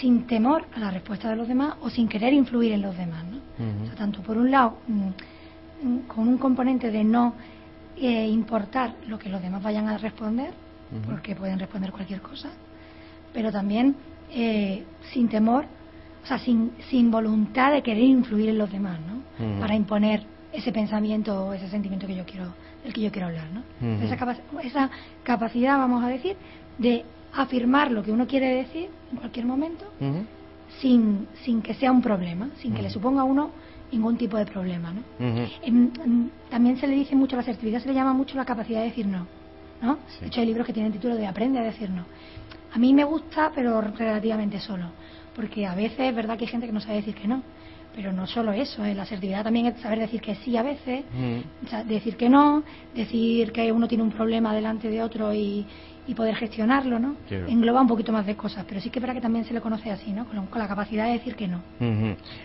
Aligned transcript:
sin 0.00 0.26
temor 0.26 0.64
a 0.74 0.80
la 0.80 0.90
respuesta 0.90 1.28
de 1.30 1.36
los 1.36 1.48
demás 1.48 1.74
o 1.80 1.90
sin 1.90 2.08
querer 2.08 2.32
influir 2.32 2.72
en 2.72 2.82
los 2.82 2.96
demás. 2.96 3.24
¿no? 3.24 3.38
o 3.82 3.86
sea, 3.86 3.94
tanto 3.94 4.22
por 4.22 4.36
un 4.36 4.50
lado, 4.50 4.78
mm, 4.88 5.86
mm, 5.86 5.98
con 6.06 6.28
un 6.28 6.38
componente 6.38 6.90
de 6.90 7.04
no 7.04 7.34
eh, 7.96 8.26
importar 8.26 8.94
lo 9.06 9.18
que 9.18 9.28
los 9.28 9.40
demás 9.40 9.62
vayan 9.62 9.88
a 9.88 9.98
responder, 9.98 10.52
porque 11.06 11.34
pueden 11.34 11.58
responder 11.58 11.90
cualquier 11.90 12.20
cosa, 12.20 12.50
pero 13.32 13.50
también 13.50 13.96
eh, 14.30 14.84
sin 15.12 15.28
temor, 15.28 15.64
o 16.22 16.26
sea, 16.26 16.38
sin, 16.38 16.72
sin 16.88 17.10
voluntad 17.10 17.72
de 17.72 17.82
querer 17.82 18.04
influir 18.04 18.48
en 18.48 18.58
los 18.58 18.70
demás, 18.70 18.98
¿no? 19.00 19.58
Para 19.58 19.74
imponer 19.74 20.24
ese 20.52 20.70
pensamiento 20.70 21.46
o 21.46 21.52
ese 21.52 21.68
sentimiento 21.68 22.06
que 22.06 22.14
yo 22.14 22.24
quiero, 22.24 22.54
del 22.84 22.92
que 22.92 23.00
yo 23.00 23.10
quiero 23.10 23.26
hablar, 23.26 23.46
¿no? 23.52 23.62
esa, 24.02 24.16
esa 24.62 24.90
capacidad, 25.24 25.78
vamos 25.78 26.04
a 26.04 26.08
decir, 26.08 26.36
de 26.78 27.04
afirmar 27.36 27.90
lo 27.90 28.02
que 28.02 28.12
uno 28.12 28.26
quiere 28.26 28.54
decir 28.54 28.88
en 29.10 29.18
cualquier 29.18 29.46
momento 29.46 29.86
sin, 30.80 31.28
sin 31.44 31.62
que 31.62 31.74
sea 31.74 31.92
un 31.92 32.02
problema, 32.02 32.50
sin 32.60 32.74
que 32.74 32.82
le 32.82 32.90
suponga 32.90 33.22
a 33.22 33.24
uno 33.24 33.50
ningún 33.92 34.16
tipo 34.16 34.36
de 34.36 34.46
problema. 34.46 34.92
¿no? 34.92 35.02
también 36.50 36.76
se 36.78 36.86
le 36.86 36.94
dice 36.94 37.14
mucho, 37.14 37.36
a 37.36 37.38
la 37.38 37.42
asertividad 37.42 37.80
se 37.80 37.88
le 37.88 37.94
llama 37.94 38.12
mucho 38.12 38.36
la 38.36 38.44
capacidad 38.44 38.80
de 38.80 38.86
decir 38.86 39.06
no. 39.06 39.26
¿no? 39.82 39.98
De 40.20 40.26
hecho, 40.26 40.40
hay 40.40 40.46
libros 40.46 40.66
que 40.66 40.72
tienen 40.72 40.92
el 40.92 40.98
título 40.98 41.16
de 41.16 41.26
Aprende 41.26 41.58
a 41.58 41.62
decir 41.62 41.90
no. 41.90 42.04
A 42.72 42.78
mí 42.78 42.92
me 42.92 43.04
gusta, 43.04 43.52
pero 43.54 43.80
relativamente 43.80 44.58
solo, 44.58 44.86
porque 45.36 45.66
a 45.66 45.74
veces 45.74 46.00
es 46.00 46.14
verdad 46.14 46.36
que 46.36 46.44
hay 46.44 46.50
gente 46.50 46.66
que 46.66 46.72
no 46.72 46.80
sabe 46.80 46.96
decir 46.96 47.14
que 47.14 47.28
no. 47.28 47.42
Pero 47.94 48.12
no 48.12 48.26
solo 48.26 48.50
eso, 48.50 48.84
¿eh? 48.84 48.92
la 48.92 49.04
asertividad 49.04 49.44
también 49.44 49.66
es 49.66 49.80
saber 49.80 50.00
decir 50.00 50.20
que 50.20 50.34
sí 50.36 50.56
a 50.56 50.64
veces, 50.64 51.04
decir 51.86 52.16
que 52.16 52.28
no, 52.28 52.64
decir 52.92 53.52
que 53.52 53.70
uno 53.70 53.86
tiene 53.86 54.02
un 54.02 54.10
problema 54.10 54.52
delante 54.52 54.90
de 54.90 55.00
otro 55.00 55.32
y, 55.32 55.64
y 56.06 56.14
poder 56.14 56.34
gestionarlo, 56.36 56.98
¿no? 56.98 57.16
Engloba 57.30 57.80
un 57.80 57.88
poquito 57.88 58.12
más 58.12 58.26
de 58.26 58.36
cosas, 58.36 58.64
pero 58.68 58.80
sí 58.80 58.90
que 58.90 58.98
es 58.98 59.02
verdad 59.02 59.14
que 59.14 59.20
también 59.20 59.44
se 59.44 59.54
le 59.54 59.60
conoce 59.60 59.90
así, 59.90 60.12
¿no? 60.12 60.26
Con, 60.26 60.58
la 60.58 60.68
capacidad 60.68 61.06
de 61.06 61.12
decir 61.12 61.34
que 61.34 61.48
no. 61.48 61.62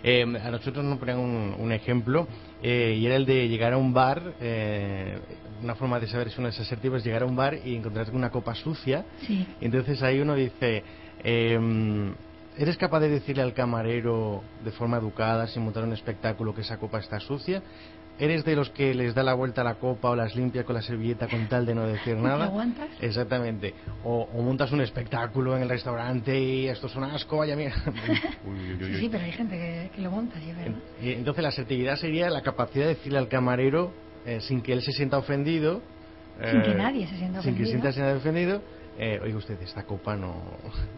Eh, 0.04 0.24
a 0.24 0.52
nosotros 0.52 0.84
nos 0.84 0.98
ponen 0.98 1.18
un, 1.18 1.72
ejemplo 1.72 2.28
eh, 2.64 2.98
y 3.00 3.06
era 3.06 3.16
el 3.16 3.26
de 3.26 3.48
llegar 3.48 3.74
a 3.74 3.78
un 3.78 3.94
bar, 3.94 4.34
eh, 4.40 5.20
una 5.62 5.76
forma 5.76 6.00
de 6.00 6.08
saber 6.08 6.32
si 6.32 6.40
uno 6.40 6.50
es 6.50 6.60
asertivo 6.60 6.96
es 6.96 7.04
llegar 7.04 7.24
a 7.24 7.26
un 7.26 7.36
bar 7.36 7.58
y 7.64 7.76
encontrarte 7.76 8.16
una 8.16 8.30
copa 8.30 8.56
sucia. 8.56 9.06
Sí. 9.22 9.46
Y 9.60 9.66
entonces 9.66 10.02
ahí 10.02 10.20
uno 10.20 10.36
dice, 10.36 10.84
em, 11.24 12.14
¿eres 12.58 12.78
capaz 12.78 13.02
de 13.02 13.10
decirle 13.10 13.44
al 13.44 13.54
camarero 13.54 14.42
de 14.64 14.72
forma 14.72 14.98
educada, 14.98 15.48
sin 15.48 15.64
montar 15.64 15.84
un 15.84 15.94
espectáculo, 15.94 16.56
que 16.56 16.62
esa 16.62 16.78
copa 16.78 17.00
está 17.00 17.20
sucia? 17.20 17.62
¿Eres 18.20 18.44
de 18.44 18.54
los 18.54 18.70
que 18.72 18.94
les 18.94 19.16
da 19.16 19.24
la 19.24 19.34
vuelta 19.34 19.62
a 19.62 19.64
la 19.64 19.76
copa 19.76 20.10
o 20.10 20.16
las 20.16 20.36
limpia 20.36 20.66
con 20.66 20.76
la 20.76 20.82
servilleta 20.82 21.28
con 21.28 21.48
tal 21.48 21.66
de 21.66 21.74
no 21.74 21.88
decir 21.88 22.18
nada? 22.18 22.46
aguantas? 22.46 22.90
Exactamente. 23.00 23.74
O, 24.04 24.28
montas 24.42 24.74
un 24.74 24.82
espectáculo 24.82 25.56
en 25.56 25.64
el 25.64 25.70
restaurante 25.70 26.38
y 26.38 26.68
esto 26.68 26.88
es 26.88 26.96
un 26.98 27.06
asco, 27.06 27.38
vaya 27.38 27.56
mía. 27.56 27.74
sí, 28.82 28.96
sí, 29.00 29.10
pero 29.10 29.24
hay 29.24 29.32
gente 29.32 29.90
que, 29.96 30.02
lo 30.02 30.12
monta, 30.12 30.36
sí, 30.40 30.52
Y 31.02 31.14
entonces 31.14 31.42
la 31.42 31.50
asertividad 31.50 31.96
sería 31.96 32.30
la 32.30 32.42
capacidad 32.42 32.88
de 32.88 32.96
decirle 32.96 33.20
al 33.20 33.30
camarero 33.30 33.94
eh, 34.26 34.42
sin 34.42 34.62
que 34.62 34.74
él 34.74 34.82
se 34.82 34.92
sienta 34.92 35.18
ofendido. 35.18 35.82
Sin 36.44 36.62
que 36.62 36.72
eh, 36.72 36.76
nadie 36.76 37.08
se 37.08 37.16
sienta 37.16 37.40
ofendido. 37.40 37.70
Sin 37.72 37.82
que 37.82 37.88
se 37.88 37.94
sienta 37.94 38.18
ofendido 38.18 38.62
eh, 39.02 39.18
oiga 39.24 39.38
usted, 39.38 39.62
esta 39.62 39.84
copa 39.84 40.18
no... 40.18 40.36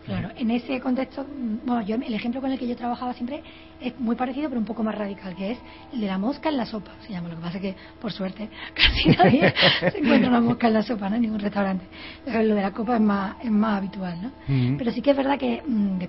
Claro, 0.06 0.32
en 0.36 0.50
ese 0.50 0.80
contexto, 0.80 1.24
bueno, 1.64 1.84
yo, 1.84 1.96
el 1.96 2.14
ejemplo 2.16 2.42
con 2.42 2.52
el 2.52 2.58
que 2.58 2.68
yo 2.68 2.76
trabajaba 2.76 3.14
siempre 3.14 3.44
es 3.80 3.98
muy 4.00 4.16
parecido, 4.16 4.50
pero 4.50 4.60
un 4.60 4.66
poco 4.66 4.82
más 4.82 4.96
radical, 4.96 5.36
que 5.36 5.52
es 5.52 5.60
el 5.94 6.02
de 6.02 6.08
la 6.08 6.18
mosca 6.18 6.50
en 6.50 6.58
la 6.58 6.66
sopa, 6.66 6.94
se 7.06 7.14
llama. 7.14 7.30
Lo 7.30 7.36
que 7.36 7.42
pasa 7.42 7.58
es 7.58 7.62
que, 7.62 7.76
por 8.02 8.12
suerte, 8.12 8.50
casi 8.74 9.10
nadie 9.10 9.54
se 9.92 10.00
encuentra 10.00 10.30
una 10.30 10.42
mosca 10.42 10.68
en 10.68 10.74
la 10.74 10.82
sopa, 10.82 11.12
¿no? 11.12 11.18
En 11.18 11.22
ningún 11.22 11.40
restaurante. 11.40 11.86
Lo 12.26 12.56
de 12.56 12.62
la 12.64 12.72
copa 12.72 12.96
es 12.96 13.02
más, 13.02 13.36
es 13.44 13.52
más 13.52 13.78
habitual, 13.78 14.20
¿no? 14.20 14.32
Pero 14.80 14.92
sí 14.92 15.04
que 15.04 15.12
es 15.12 15.18
verdad 15.18 15.38
que, 15.38 15.62
mm, 15.62 16.00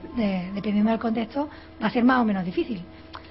dependiendo 0.55 0.93
del 0.93 1.01
contexto, 1.01 1.51
va 1.83 1.89
a 1.89 1.91
ser 1.91 2.05
más 2.05 2.23
o 2.23 2.25
menos 2.25 2.43
difícil. 2.43 2.83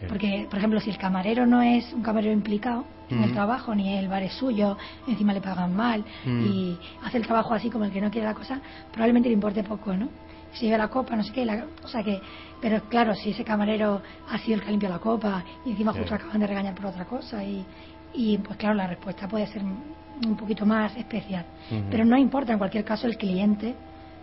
Porque, 0.07 0.47
por 0.49 0.57
ejemplo, 0.59 0.79
si 0.79 0.89
el 0.89 0.97
camarero 0.97 1.45
no 1.45 1.61
es 1.61 1.91
un 1.93 2.01
camarero 2.01 2.33
implicado 2.33 2.85
en 3.09 3.23
el 3.23 3.33
trabajo, 3.33 3.75
ni 3.75 3.97
el 3.97 4.07
bar 4.07 4.23
es 4.23 4.33
suyo, 4.33 4.77
encima 5.07 5.33
le 5.33 5.41
pagan 5.41 5.75
mal 5.75 6.03
y 6.25 6.77
hace 7.03 7.17
el 7.17 7.25
trabajo 7.25 7.53
así 7.53 7.69
como 7.69 7.85
el 7.85 7.91
que 7.91 7.99
no 7.99 8.09
quiere 8.09 8.25
la 8.25 8.33
cosa, 8.33 8.59
probablemente 8.91 9.27
le 9.27 9.33
importe 9.33 9.63
poco, 9.63 9.93
¿no? 9.93 10.07
Si 10.53 10.65
lleva 10.65 10.77
la 10.77 10.87
copa, 10.87 11.15
no 11.15 11.23
sé 11.23 11.31
qué, 11.31 11.63
o 11.83 11.87
sea 11.87 12.03
que, 12.03 12.21
pero 12.61 12.81
claro, 12.89 13.13
si 13.15 13.31
ese 13.31 13.43
camarero 13.43 14.01
ha 14.29 14.37
sido 14.39 14.55
el 14.55 14.61
que 14.61 14.67
ha 14.67 14.71
limpiado 14.71 14.95
la 14.95 15.01
copa 15.01 15.43
y 15.65 15.71
encima 15.71 15.93
justo 15.93 16.15
acaban 16.15 16.39
de 16.39 16.47
regañar 16.47 16.73
por 16.75 16.87
otra 16.87 17.05
cosa 17.05 17.43
y, 17.43 17.65
y 18.13 18.37
pues 18.37 18.57
claro, 18.57 18.75
la 18.75 18.87
respuesta 18.87 19.27
puede 19.27 19.47
ser 19.47 19.61
un 19.63 20.35
poquito 20.37 20.65
más 20.65 20.95
especial. 20.97 21.45
Pero 21.89 22.05
no 22.05 22.17
importa, 22.17 22.53
en 22.53 22.59
cualquier 22.59 22.83
caso, 22.85 23.07
el 23.07 23.17
cliente 23.17 23.75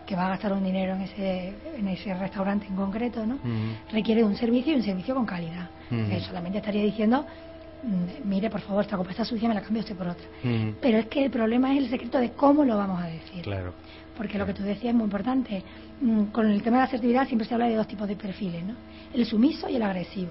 que 0.09 0.17
va 0.17 0.25
a 0.25 0.29
gastar 0.31 0.55
un 0.55 0.65
dinero 0.65 0.95
en 0.95 1.03
ese, 1.03 1.53
en 1.77 1.87
ese 1.87 2.15
restaurante 2.15 2.67
en 2.67 2.75
concreto, 2.75 3.27
¿no? 3.27 3.39
Requiere 3.93 4.25
un 4.25 4.35
servicio 4.37 4.73
y 4.73 4.77
un 4.77 4.83
servicio 4.83 5.15
con 5.15 5.27
calidad. 5.27 5.69
solamente 6.27 6.59
estaría 6.59 6.83
diciendo, 6.83 7.27
mm, 7.83 8.27
mire, 8.27 8.49
por 8.49 8.63
favor, 8.63 8.83
esta 8.83 8.97
copa 8.97 9.11
está 9.11 9.27
sucia, 9.27 9.47
me 9.49 9.55
la 9.55 9.61
cambio 9.61 9.83
usted 9.83 9.95
por 9.95 10.09
otra. 10.09 10.27
Pero 10.81 10.99
es 10.99 11.07
que 11.09 11.27
el 11.27 11.31
problema 11.31 11.75
es 11.75 11.85
el 11.85 11.91
secreto 11.91 12.17
de 12.19 12.31
cómo 12.31 12.65
lo 12.65 12.79
vamos 12.79 13.03
a 13.03 13.07
decir. 13.07 13.43
Claro. 13.43 13.75
Porque 14.17 14.39
lo 14.39 14.47
que 14.47 14.55
tú 14.55 14.63
decías 14.63 14.93
es 14.93 14.95
muy 14.95 15.05
importante. 15.05 15.63
Mm, 16.01 16.25
con 16.33 16.51
el 16.51 16.63
tema 16.63 16.79
de 16.79 16.81
la 16.81 16.87
asertividad 16.87 17.27
siempre 17.27 17.47
se 17.47 17.53
habla 17.53 17.67
de 17.67 17.77
dos 17.77 17.87
tipos 17.87 18.09
de 18.09 18.17
perfiles, 18.17 18.65
¿no? 18.65 18.75
El 19.13 19.27
sumiso 19.27 19.69
y 19.69 19.77
el 19.77 19.83
agresivo. 19.83 20.31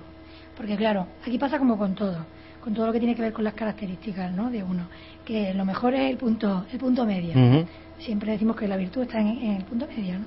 Porque 0.58 0.76
claro, 0.76 1.06
aquí 1.24 1.38
pasa 1.38 1.60
como 1.60 1.78
con 1.78 1.94
todo, 1.94 2.26
con 2.64 2.74
todo 2.74 2.88
lo 2.88 2.94
que 2.94 2.98
tiene 2.98 3.14
que 3.14 3.22
ver 3.22 3.32
con 3.32 3.44
las 3.44 3.54
características, 3.54 4.32
¿no? 4.32 4.50
De 4.50 4.64
uno, 4.64 4.88
que 5.24 5.54
lo 5.54 5.66
mejor 5.66 5.94
es 5.94 6.10
el 6.10 6.18
punto, 6.18 6.66
el 6.74 6.80
punto 6.80 7.06
medio. 7.06 7.68
Siempre 8.00 8.32
decimos 8.32 8.56
que 8.56 8.68
la 8.68 8.78
virtud 8.78 9.04
está 9.04 9.20
en, 9.20 9.58
el 9.58 9.64
punto 9.64 9.88
medio, 9.88 10.20
¿no? 10.20 10.26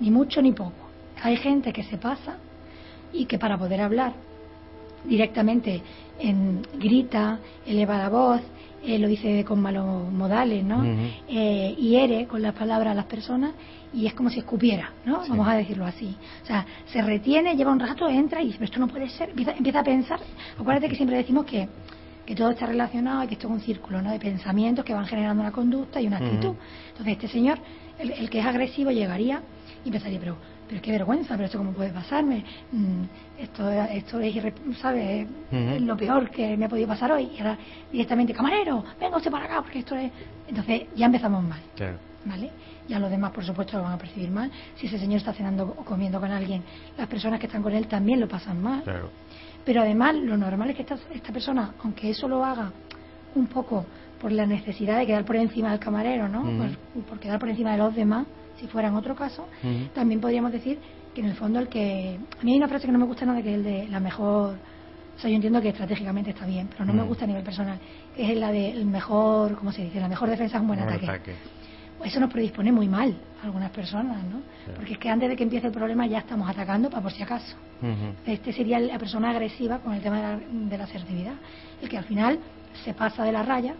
Ni 0.00 0.10
mucho 0.10 0.40
ni 0.40 0.52
poco. 0.52 0.88
Hay 1.22 1.36
gente 1.36 1.72
que 1.72 1.82
se 1.84 1.98
pasa 1.98 2.38
y 3.12 3.26
que 3.26 3.38
para 3.38 3.58
poder 3.58 3.80
hablar 3.80 4.12
directamente 5.04 5.82
en, 6.18 6.62
grita, 6.78 7.38
eleva 7.66 7.98
la 7.98 8.08
voz, 8.08 8.40
eh, 8.82 8.98
lo 8.98 9.08
dice 9.08 9.44
con 9.44 9.60
malos 9.60 10.10
modales, 10.10 10.64
¿no? 10.64 10.82
Eh, 11.28 11.74
hiere 11.78 12.26
con 12.26 12.40
las 12.40 12.54
palabras 12.54 12.92
a 12.92 12.94
las 12.94 13.04
personas 13.04 13.52
y 13.92 14.06
es 14.06 14.14
como 14.14 14.30
si 14.30 14.38
escupiera, 14.38 14.92
¿no? 15.04 15.22
Vamos 15.28 15.46
a 15.46 15.54
decirlo 15.54 15.84
así. 15.84 16.14
O 16.42 16.46
sea, 16.46 16.64
se 16.86 17.02
retiene, 17.02 17.56
lleva 17.56 17.72
un 17.72 17.80
rato, 17.80 18.08
entra 18.08 18.42
y 18.42 18.46
dice, 18.46 18.64
esto 18.64 18.78
no 18.78 18.88
puede 18.88 19.08
ser, 19.10 19.30
empieza, 19.30 19.52
empieza 19.52 19.80
a 19.80 19.84
pensar. 19.84 20.20
Acuérdate 20.58 20.88
que 20.88 20.96
siempre 20.96 21.16
decimos 21.18 21.44
que 21.44 21.68
que 22.30 22.36
todo 22.36 22.50
está 22.50 22.64
relacionado 22.64 23.24
y 23.24 23.26
que 23.26 23.34
esto 23.34 23.48
es 23.48 23.54
un 23.54 23.60
círculo 23.60 24.00
¿no? 24.00 24.12
de 24.12 24.20
pensamientos 24.20 24.84
que 24.84 24.94
van 24.94 25.04
generando 25.04 25.42
una 25.42 25.50
conducta 25.50 26.00
y 26.00 26.06
una 26.06 26.18
actitud. 26.18 26.54
Entonces, 26.90 27.14
este 27.14 27.26
señor, 27.26 27.58
el, 27.98 28.30
que 28.30 28.38
es 28.38 28.46
agresivo, 28.46 28.92
llegaría 28.92 29.42
y 29.84 29.88
empezaría, 29.88 30.20
pero, 30.20 30.36
pero 30.68 30.80
qué 30.80 30.92
vergüenza, 30.92 31.34
pero 31.34 31.46
esto 31.46 31.58
cómo 31.58 31.72
puede 31.72 31.90
pasarme, 31.90 32.44
mm, 32.70 33.02
esto, 33.36 33.68
esto 33.72 34.20
es, 34.20 34.54
¿sabes? 34.80 35.26
lo 35.80 35.96
peor 35.96 36.30
que 36.30 36.56
me 36.56 36.66
ha 36.66 36.68
podido 36.68 36.86
pasar 36.86 37.10
hoy. 37.10 37.32
Y 37.36 37.40
ahora 37.40 37.58
directamente, 37.90 38.32
camarero, 38.32 38.84
venga 39.00 39.16
usted 39.16 39.32
para 39.32 39.46
acá, 39.46 39.62
porque 39.62 39.80
esto 39.80 39.96
es... 39.96 40.12
Entonces, 40.46 40.82
ya 40.94 41.06
empezamos 41.06 41.42
mal. 41.42 41.60
¿Vale? 42.26 42.48
Y 42.86 42.94
a 42.94 43.00
los 43.00 43.10
demás, 43.10 43.32
por 43.32 43.44
supuesto, 43.44 43.76
lo 43.76 43.82
van 43.82 43.94
a 43.94 43.98
percibir 43.98 44.30
mal. 44.30 44.52
Si 44.76 44.86
ese 44.86 45.00
señor 45.00 45.18
está 45.18 45.32
cenando 45.32 45.74
o 45.76 45.84
comiendo 45.84 46.20
con 46.20 46.30
alguien, 46.30 46.62
las 46.96 47.08
personas 47.08 47.40
que 47.40 47.46
están 47.46 47.60
con 47.60 47.72
él 47.72 47.88
también 47.88 48.20
lo 48.20 48.28
pasan 48.28 48.62
mal. 48.62 48.84
Pero 49.70 49.82
además, 49.82 50.16
lo 50.16 50.36
normal 50.36 50.70
es 50.70 50.74
que 50.74 50.82
esta, 50.82 50.98
esta 51.14 51.32
persona, 51.32 51.74
aunque 51.84 52.10
eso 52.10 52.26
lo 52.26 52.44
haga 52.44 52.72
un 53.36 53.46
poco 53.46 53.86
por 54.20 54.32
la 54.32 54.44
necesidad 54.44 54.98
de 54.98 55.06
quedar 55.06 55.24
por 55.24 55.36
encima 55.36 55.70
del 55.70 55.78
camarero, 55.78 56.28
¿no? 56.28 56.42
por, 57.08 57.20
quedar 57.20 57.38
por 57.38 57.48
encima 57.48 57.70
de 57.70 57.78
los 57.78 57.94
demás, 57.94 58.26
si 58.58 58.66
fuera 58.66 58.88
en 58.88 58.96
otro 58.96 59.14
caso, 59.14 59.46
también 59.94 60.20
podríamos 60.20 60.50
decir 60.50 60.80
que 61.14 61.20
en 61.20 61.28
el 61.28 61.36
fondo 61.36 61.60
el 61.60 61.68
que... 61.68 62.18
A 62.40 62.42
mí 62.42 62.50
hay 62.50 62.58
una 62.58 62.66
frase 62.66 62.86
que 62.86 62.92
no 62.92 62.98
me 62.98 63.04
gusta 63.04 63.24
nada, 63.24 63.40
que 63.42 63.48
es 63.48 63.54
el 63.58 63.62
de 63.62 63.86
la 63.86 64.00
mejor... 64.00 64.56
O 65.16 65.20
sea, 65.20 65.30
yo 65.30 65.36
entiendo 65.36 65.62
que 65.62 65.68
estratégicamente 65.68 66.30
está 66.30 66.46
bien, 66.46 66.68
pero 66.68 66.84
no 66.84 66.92
me 66.92 67.04
gusta 67.04 67.22
a 67.22 67.28
nivel 67.28 67.44
personal, 67.44 67.78
que 68.16 68.28
es 68.28 68.36
la 68.36 68.50
de 68.50 68.72
el 68.72 68.86
mejor, 68.86 69.54
¿cómo 69.54 69.70
se 69.70 69.84
dice? 69.84 70.00
La 70.00 70.08
mejor 70.08 70.30
defensa 70.30 70.56
es 70.56 70.62
un 70.62 70.66
buen, 70.66 70.80
ataque 70.80 71.32
eso 72.04 72.20
nos 72.20 72.32
predispone 72.32 72.72
muy 72.72 72.88
mal 72.88 73.14
a 73.42 73.46
algunas 73.46 73.70
personas, 73.70 74.22
¿no? 74.24 74.40
Porque 74.74 74.94
es 74.94 74.98
que 74.98 75.08
antes 75.08 75.28
de 75.28 75.36
que 75.36 75.42
empiece 75.42 75.66
el 75.66 75.72
problema 75.72 76.06
ya 76.06 76.18
estamos 76.18 76.48
atacando 76.48 76.88
para 76.88 77.02
por 77.02 77.12
si 77.12 77.22
acaso. 77.22 77.56
Este 78.26 78.52
sería 78.52 78.78
la 78.78 78.98
persona 78.98 79.30
agresiva 79.30 79.78
con 79.78 79.94
el 79.94 80.02
tema 80.02 80.38
de 80.50 80.78
la, 80.78 80.84
asertividad, 80.84 81.34
el 81.80 81.88
que 81.88 81.98
al 81.98 82.04
final 82.04 82.38
se 82.84 82.94
pasa 82.94 83.24
de 83.24 83.32
la 83.32 83.42
raya 83.42 83.74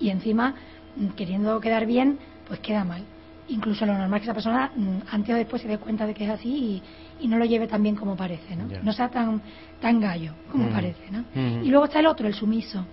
y 0.00 0.10
encima, 0.10 0.54
mm, 0.96 1.08
queriendo 1.08 1.60
quedar 1.60 1.86
bien, 1.86 2.18
pues 2.46 2.60
queda 2.60 2.84
mal. 2.84 3.02
Incluso 3.48 3.84
lo 3.84 3.92
normal 3.92 4.20
es 4.20 4.20
que 4.20 4.30
esa 4.30 4.34
persona 4.34 4.72
mm, 4.74 4.98
antes 5.10 5.34
o 5.34 5.38
después 5.38 5.62
se 5.62 5.68
dé 5.68 5.78
cuenta 5.78 6.06
de 6.06 6.14
que 6.14 6.24
es 6.24 6.30
así 6.30 6.82
y, 7.20 7.28
no 7.28 7.38
lo 7.38 7.46
lleve 7.46 7.66
tan 7.66 7.82
bien 7.82 7.96
como 7.96 8.16
parece, 8.16 8.54
¿no? 8.54 8.66
No 8.82 8.92
sea 8.92 9.08
tan, 9.08 9.40
tan 9.80 9.98
gallo 9.98 10.34
como 10.52 10.68
parece, 10.68 11.10
¿no? 11.10 11.24
Y 11.62 11.70
luego 11.70 11.86
está 11.86 12.00
el 12.00 12.06
otro, 12.06 12.26
el 12.26 12.34
sumiso, 12.34 12.84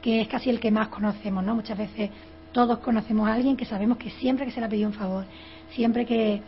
que 0.00 0.22
es 0.22 0.28
casi 0.28 0.48
el 0.48 0.58
que 0.58 0.70
más 0.70 0.88
conocemos, 0.88 1.44
¿no? 1.44 1.54
Muchas 1.54 1.76
veces 1.76 2.10
todos 2.54 2.78
conocemos 2.78 3.28
a 3.28 3.34
alguien 3.34 3.56
que 3.56 3.64
sabemos 3.64 3.98
que 3.98 4.10
siempre 4.10 4.46
que 4.46 4.52
se 4.52 4.60
le 4.60 4.66
ha 4.66 4.68
pedido 4.68 4.88
un 4.88 4.94
favor, 4.94 5.26
siempre 5.72 6.06
que, 6.06 6.40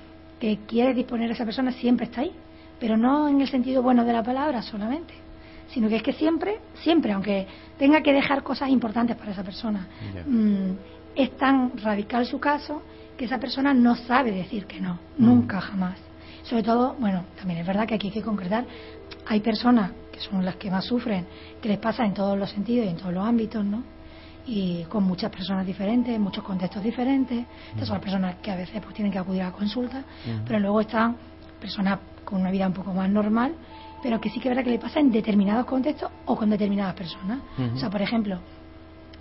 quiere 0.68 0.94
disponer 0.94 1.28
a 1.30 1.34
esa 1.34 1.44
persona, 1.44 1.72
siempre 1.72 2.06
está 2.06 2.20
ahí. 2.20 2.32
Pero 2.78 2.96
no 2.96 3.28
en 3.28 3.40
el 3.40 3.48
sentido 3.48 3.82
bueno 3.82 4.04
de 4.04 4.12
la 4.12 4.22
palabra 4.22 4.62
solamente, 4.62 5.14
sino 5.68 5.88
que 5.88 5.96
es 5.96 6.02
que 6.02 6.12
siempre, 6.12 6.60
siempre, 6.82 7.12
aunque 7.12 7.46
tenga 7.76 8.02
que 8.02 8.12
dejar 8.12 8.42
cosas 8.42 8.68
importantes 8.68 9.16
para 9.16 9.32
esa 9.32 9.42
persona, 9.42 9.88
mm, 10.26 10.70
es 11.16 11.36
tan 11.36 11.76
radical 11.78 12.24
su 12.24 12.38
caso 12.38 12.82
que 13.16 13.24
esa 13.24 13.38
persona 13.38 13.74
no 13.74 13.96
sabe 13.96 14.30
decir 14.30 14.66
que 14.66 14.80
no, 14.80 15.00
mm. 15.18 15.26
nunca, 15.26 15.60
jamás. 15.60 15.98
Sobre 16.44 16.62
todo, 16.62 16.94
bueno, 17.00 17.24
también 17.36 17.60
es 17.60 17.66
verdad 17.66 17.88
que 17.88 17.94
aquí 17.94 18.08
hay 18.08 18.12
que 18.12 18.22
concretar, 18.22 18.64
hay 19.26 19.40
personas 19.40 19.90
que 20.12 20.20
son 20.20 20.44
las 20.44 20.54
que 20.56 20.70
más 20.70 20.84
sufren, 20.84 21.26
que 21.60 21.68
les 21.68 21.78
pasa 21.78 22.04
en 22.04 22.14
todos 22.14 22.38
los 22.38 22.50
sentidos 22.50 22.86
y 22.86 22.90
en 22.90 22.96
todos 22.96 23.12
los 23.12 23.26
ámbitos, 23.26 23.64
¿no? 23.64 23.96
Y 24.46 24.84
con 24.84 25.04
muchas 25.04 25.30
personas 25.30 25.66
diferentes, 25.66 26.18
muchos 26.18 26.44
contextos 26.44 26.82
diferentes. 26.82 27.44
Estas 27.70 27.88
son 27.88 27.96
las 27.96 28.02
personas 28.02 28.36
que 28.36 28.50
a 28.50 28.56
veces 28.56 28.80
pues 28.82 28.94
tienen 28.94 29.12
que 29.12 29.18
acudir 29.18 29.42
a 29.42 29.52
consulta, 29.52 30.04
pero 30.46 30.58
luego 30.60 30.80
están 30.80 31.16
personas 31.60 31.98
con 32.24 32.40
una 32.40 32.50
vida 32.50 32.66
un 32.66 32.72
poco 32.72 32.92
más 32.92 33.10
normal, 33.10 33.54
pero 34.02 34.20
que 34.20 34.30
sí 34.30 34.40
que 34.40 34.48
es 34.48 34.50
verdad 34.50 34.64
que 34.64 34.70
le 34.70 34.78
pasa 34.78 35.00
en 35.00 35.10
determinados 35.10 35.66
contextos 35.66 36.10
o 36.26 36.36
con 36.36 36.50
determinadas 36.50 36.94
personas. 36.94 37.40
O 37.74 37.78
sea, 37.78 37.90
por 37.90 38.02
ejemplo, 38.02 38.40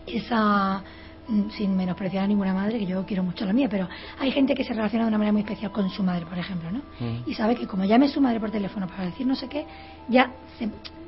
esa 0.05 0.83
Mm, 1.27 1.49
sin 1.49 1.75
menospreciar 1.75 2.23
a 2.23 2.27
ninguna 2.27 2.53
madre, 2.53 2.77
que 2.77 2.85
yo 2.85 3.03
quiero 3.03 3.23
mucho 3.23 3.45
a 3.45 3.47
la 3.47 3.53
mía, 3.53 3.67
pero 3.67 3.89
hay 4.19 4.31
gente 4.31 4.53
que 4.53 4.63
se 4.63 4.73
relaciona 4.73 5.05
de 5.05 5.07
una 5.07 5.17
manera 5.17 5.31
muy 5.31 5.41
especial 5.41 5.71
con 5.71 5.89
su 5.89 6.03
madre, 6.03 6.23
por 6.25 6.37
ejemplo, 6.37 6.69
¿no? 6.69 6.81
Y 7.25 7.33
sabe 7.33 7.55
que 7.55 7.65
como 7.65 7.83
llame 7.83 8.07
su 8.09 8.21
madre 8.21 8.39
por 8.39 8.51
teléfono 8.51 8.85
para 8.85 9.05
decir 9.05 9.25
no 9.25 9.35
sé 9.35 9.47
qué, 9.47 9.65
ya, 10.07 10.31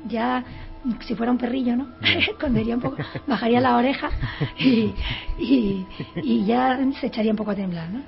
ya 0.08 0.44
si 1.06 1.14
fuera 1.14 1.32
un 1.32 1.38
perrillo, 1.38 1.76
¿no? 1.76 1.88
Escondería 2.02 2.74
un 2.74 2.80
poco, 2.80 2.96
bajaría 3.26 3.60
la 3.60 3.76
oreja 3.76 4.10
y, 4.58 4.94
y, 5.38 6.44
ya 6.44 6.78
se 7.00 7.06
echaría 7.06 7.32
un 7.32 7.36
poco 7.36 7.52
a 7.52 7.54
temblar, 7.54 7.90
¿no? 7.90 8.00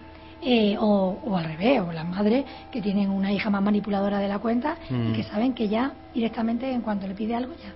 Eh, 0.43 0.75
o, 0.79 1.37
al 1.37 1.45
revés, 1.45 1.81
o 1.81 1.93
las 1.93 2.09
madres 2.09 2.47
que 2.73 2.81
tienen 2.81 3.11
una 3.11 3.31
hija 3.31 3.51
más 3.51 3.63
manipuladora 3.63 4.19
de 4.21 4.29
la 4.29 4.39
cuenta 4.39 4.79
y 4.89 4.95
mm. 4.95 5.13
que 5.13 5.23
saben 5.25 5.53
que 5.53 5.69
ya 5.69 5.93
directamente 6.15 6.71
en 6.73 6.81
cuanto 6.81 7.07
le 7.07 7.15
pide 7.15 7.35
algo 7.35 7.53
ya 7.63 7.75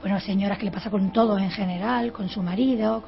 bueno, 0.00 0.18
señoras 0.20 0.58
que 0.58 0.64
le 0.64 0.70
pasa 0.70 0.90
con 0.90 1.12
todos 1.12 1.40
en 1.40 1.50
general, 1.50 2.12
con 2.12 2.28
su 2.28 2.42
marido. 2.42 3.04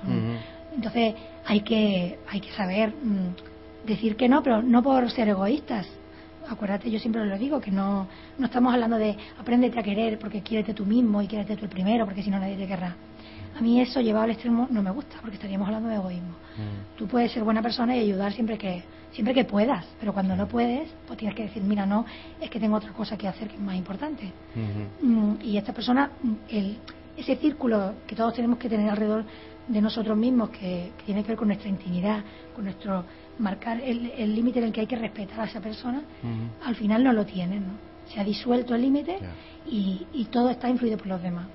Entonces 0.75 1.15
hay 1.47 1.61
que, 1.61 2.19
hay 2.29 2.41
que 2.41 2.53
saber 2.53 2.91
mm, 2.91 3.87
decir 3.87 4.17
que 4.17 4.29
no, 4.29 4.43
pero 4.43 4.63
no 4.63 4.83
por 4.83 5.11
ser 5.11 5.29
egoístas. 5.29 5.87
Acuérdate, 6.49 6.91
yo 6.91 6.99
siempre 6.99 7.25
lo 7.25 7.39
digo, 7.39 7.61
que 7.61 7.71
no, 7.71 8.07
no 8.39 8.47
estamos 8.47 8.75
hablando 8.75 8.97
de 8.97 9.17
apréndete 9.39 9.79
a 9.79 9.83
querer 9.83 10.19
porque 10.19 10.43
quiérete 10.43 10.75
tú 10.75 10.85
mismo 10.85 11.23
y 11.23 11.27
quiérete 11.27 11.57
tú 11.57 11.65
el 11.65 11.71
primero, 11.71 12.05
porque 12.05 12.23
si 12.23 12.31
no 12.31 12.39
nadie 12.39 12.57
te 12.57 12.67
querrá. 12.67 12.97
A 13.57 13.61
mí 13.61 13.81
eso 13.81 14.01
llevado 14.01 14.25
al 14.25 14.31
extremo 14.31 14.67
no 14.71 14.83
me 14.83 14.91
gusta, 14.91 15.17
porque 15.21 15.37
estaríamos 15.37 15.67
hablando 15.69 15.89
de 15.89 15.97
egoísmo. 15.97 16.35
Tú 16.97 17.07
puedes 17.07 17.33
ser 17.33 17.45
buena 17.45 17.63
persona 17.63 17.97
y 17.97 18.01
ayudar 18.01 18.33
siempre 18.33 18.59
que, 18.59 18.83
siempre 19.13 19.35
que 19.35 19.45
puedas, 19.45 19.87
pero 20.01 20.13
cuando 20.13 20.35
no 20.37 20.49
puedes, 20.49 20.91
pues 21.07 21.19
tienes 21.19 21.37
que 21.37 21.45
decir, 21.45 21.63
mira, 21.63 21.87
no, 21.87 22.05
es 22.41 22.51
que 22.51 22.59
tengo 22.59 22.77
otra 22.77 22.93
cosa 22.93 23.17
que 23.17 23.29
hacer 23.29 23.49
que 23.49 23.57
es 23.57 23.61
más 23.61 23.77
importante. 23.77 24.33
Mm, 25.03 25.35
y 25.43 25.57
esta 25.57 25.73
persona, 25.73 26.11
mm, 26.23 26.33
el, 26.49 26.79
ese 27.17 27.37
círculo 27.37 27.95
que 28.07 28.17
todos 28.17 28.35
tenemos 28.35 28.59
que 28.59 28.69
tener 28.69 28.89
alrededor 28.89 29.25
de 29.69 29.81
nosotros 29.81 30.17
mismos, 30.17 30.51
que, 30.51 30.93
tiene 31.05 31.23
que 31.23 31.29
ver 31.29 31.37
con 31.37 31.49
nuestra 31.49 31.69
intimidad, 31.69 32.25
con 32.55 32.65
nuestro 32.65 33.05
marcar 33.39 33.81
el 33.81 34.35
límite 34.35 34.59
en 34.59 34.67
el 34.67 34.73
que 34.73 34.83
hay 34.83 34.87
que 34.87 34.97
respetar 34.97 35.41
a 35.41 35.45
esa 35.45 35.61
persona, 35.61 36.03
al 36.65 36.75
final 36.77 37.03
no 37.03 37.13
lo 37.13 37.25
tiene, 37.25 37.61
¿no? 37.61 37.73
Se 38.13 38.21
ha 38.21 38.25
disuelto 38.25 38.75
el 38.75 38.83
límite 38.83 39.19
y, 39.67 40.07
y, 40.13 40.25
todo 40.27 40.51
está 40.51 40.69
influido 40.69 40.99
por 40.99 41.07
los 41.07 41.23
demás. 41.23 41.47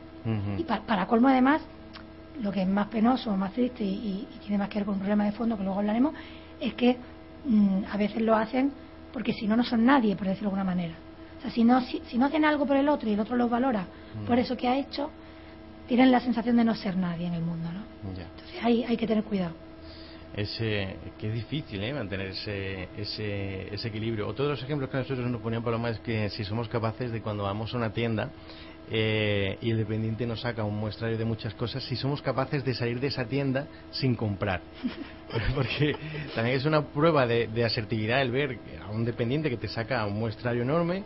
Y 0.58 0.64
para 0.64 1.06
colmo, 1.08 1.28
además, 1.28 1.62
lo 2.42 2.52
que 2.52 2.62
es 2.62 2.68
más 2.68 2.88
penoso, 2.88 3.36
más 3.38 3.54
triste 3.54 3.84
y, 3.84 4.28
y, 4.34 4.40
tiene 4.42 4.58
más 4.58 4.70
que 4.70 4.80
ver 4.80 4.86
con 4.86 4.96
un 4.96 5.00
problema 5.00 5.26
de 5.26 5.32
fondo, 5.32 5.58
que 5.58 5.64
luego 5.64 5.80
hablaremos, 5.80 6.14
es 6.60 6.74
que 6.74 6.98
Mm, 7.48 7.86
a 7.90 7.98
veces 7.98 8.22
lo 8.22 8.36
hacen 8.36 8.72
porque 9.14 9.34
si 9.34 9.48
no, 9.48 9.56
no 9.56 9.64
son 9.64 9.86
nadie, 9.86 10.16
por 10.16 10.28
decirlo 10.28 10.50
de 10.50 10.56
alguna 10.58 10.76
manera. 10.76 10.96
O 11.38 11.42
sea, 11.42 11.52
si 11.52 11.64
no, 11.64 11.82
si, 11.82 12.18
no 12.18 12.26
hacen 12.26 12.44
algo 12.44 12.66
por 12.66 12.76
el 12.76 12.90
otro 12.90 13.10
y 13.10 13.14
el 13.14 13.20
otro 13.20 13.36
lo 13.36 13.48
valora 13.48 13.86
por 14.26 14.38
eso 14.40 14.58
que 14.58 14.68
ha 14.68 14.76
hecho, 14.78 15.12
tienen 15.88 16.12
la 16.12 16.20
sensación 16.20 16.58
de 16.58 16.64
no 16.64 16.76
ser 16.76 16.96
nadie 16.98 17.28
en 17.28 17.34
el 17.34 17.42
mundo, 17.42 17.70
¿no? 17.72 18.10
Entonces 18.10 18.64
hay, 18.64 18.84
hay 18.84 18.98
que 18.98 19.08
tener 19.08 19.24
cuidado. 19.24 19.54
Ese, 20.36 20.98
que 21.18 21.30
es 21.30 21.34
difícil 21.34 21.84
¿eh? 21.84 21.94
mantener 21.94 22.28
ese, 22.28 22.90
ese, 22.98 23.74
ese 23.74 23.88
equilibrio. 23.88 24.28
Otro 24.28 24.46
de 24.46 24.52
los 24.52 24.62
ejemplos 24.62 24.90
que 24.90 24.98
nosotros 24.98 25.28
nos 25.32 25.42
ponían 25.42 25.64
Paloma 25.64 25.90
es 25.90 26.00
que 26.00 26.30
si 26.30 26.44
somos 26.44 26.68
capaces 26.68 27.12
de 27.12 27.22
cuando 27.22 27.44
vamos 27.44 27.74
a 27.74 27.78
una 27.78 27.92
tienda 27.92 28.30
eh, 28.90 29.58
y 29.62 29.72
el 29.72 29.78
dependiente 29.78 30.26
nos 30.26 30.42
saca 30.42 30.64
un 30.64 30.78
muestrario 30.78 31.18
de 31.18 31.26
muchas 31.26 31.54
cosas, 31.56 31.84
si 31.84 31.98
somos 31.98 32.22
capaces 32.22 32.64
de 32.64 32.74
salir 32.74 33.00
de 33.02 33.08
esa 33.08 33.26
tienda 33.26 33.68
sin 33.92 34.16
comprar. 34.16 34.62
Porque 35.56 35.94
también 36.34 36.56
es 36.56 36.66
una 36.66 36.86
prueba 36.86 37.28
de, 37.28 37.66
asertividad 37.66 38.22
el 38.22 38.32
ver 38.32 38.60
a 38.82 38.90
un 38.92 39.04
dependiente 39.04 39.50
que 39.50 39.58
te 39.58 39.68
saca 39.68 40.06
un 40.06 40.20
muestrario 40.20 40.62
enorme 40.62 41.04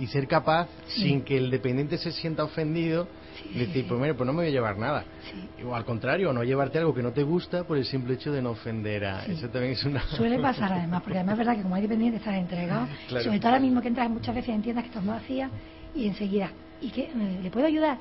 y 0.00 0.06
ser 0.08 0.26
capaz, 0.26 0.68
sin 0.88 1.22
que 1.22 1.36
el 1.36 1.50
dependiente 1.50 1.96
se 1.98 2.10
sienta 2.10 2.42
ofendido, 2.42 3.06
decir, 3.54 3.86
pues, 3.86 4.14
pues 4.14 4.26
no 4.26 4.32
me 4.32 4.42
voy 4.42 4.46
a 4.48 4.50
llevar 4.50 4.78
nada. 4.78 5.04
O 5.66 5.74
al 5.74 5.84
contrario, 5.84 6.32
no 6.32 6.44
llevarte 6.44 6.78
algo 6.78 6.94
que 6.94 7.02
no 7.02 7.12
te 7.12 7.22
gusta 7.22 7.64
por 7.64 7.76
el 7.78 7.84
simple 7.84 8.14
hecho 8.14 8.32
de 8.32 8.42
no 8.42 8.50
ofender 8.50 9.04
a... 9.04 9.24
Eso 9.24 9.48
también 9.48 9.72
es 9.72 9.84
una... 9.84 10.02
Suele 10.16 10.38
pasar 10.38 10.72
además, 10.72 11.02
porque 11.02 11.18
además 11.18 11.34
es 11.34 11.38
verdad 11.38 11.56
que 11.56 11.62
como 11.62 11.74
hay 11.74 11.82
dependientes 11.82 12.20
estás 12.20 12.36
entregado, 12.36 12.88
sobre 13.08 13.38
todo 13.38 13.48
ahora 13.48 13.60
mismo 13.60 13.80
que 13.80 13.88
entras 13.88 14.10
muchas 14.10 14.34
veces 14.34 14.54
en 14.54 14.62
tiendas 14.62 14.84
que 14.84 14.88
estás 14.88 15.04
vacías 15.04 15.50
y 15.94 16.06
enseguida 16.06 16.50
¿Y 16.82 16.90
qué? 16.90 17.08
¿Le 17.42 17.50
puedo 17.50 17.66
ayudar? 17.66 17.96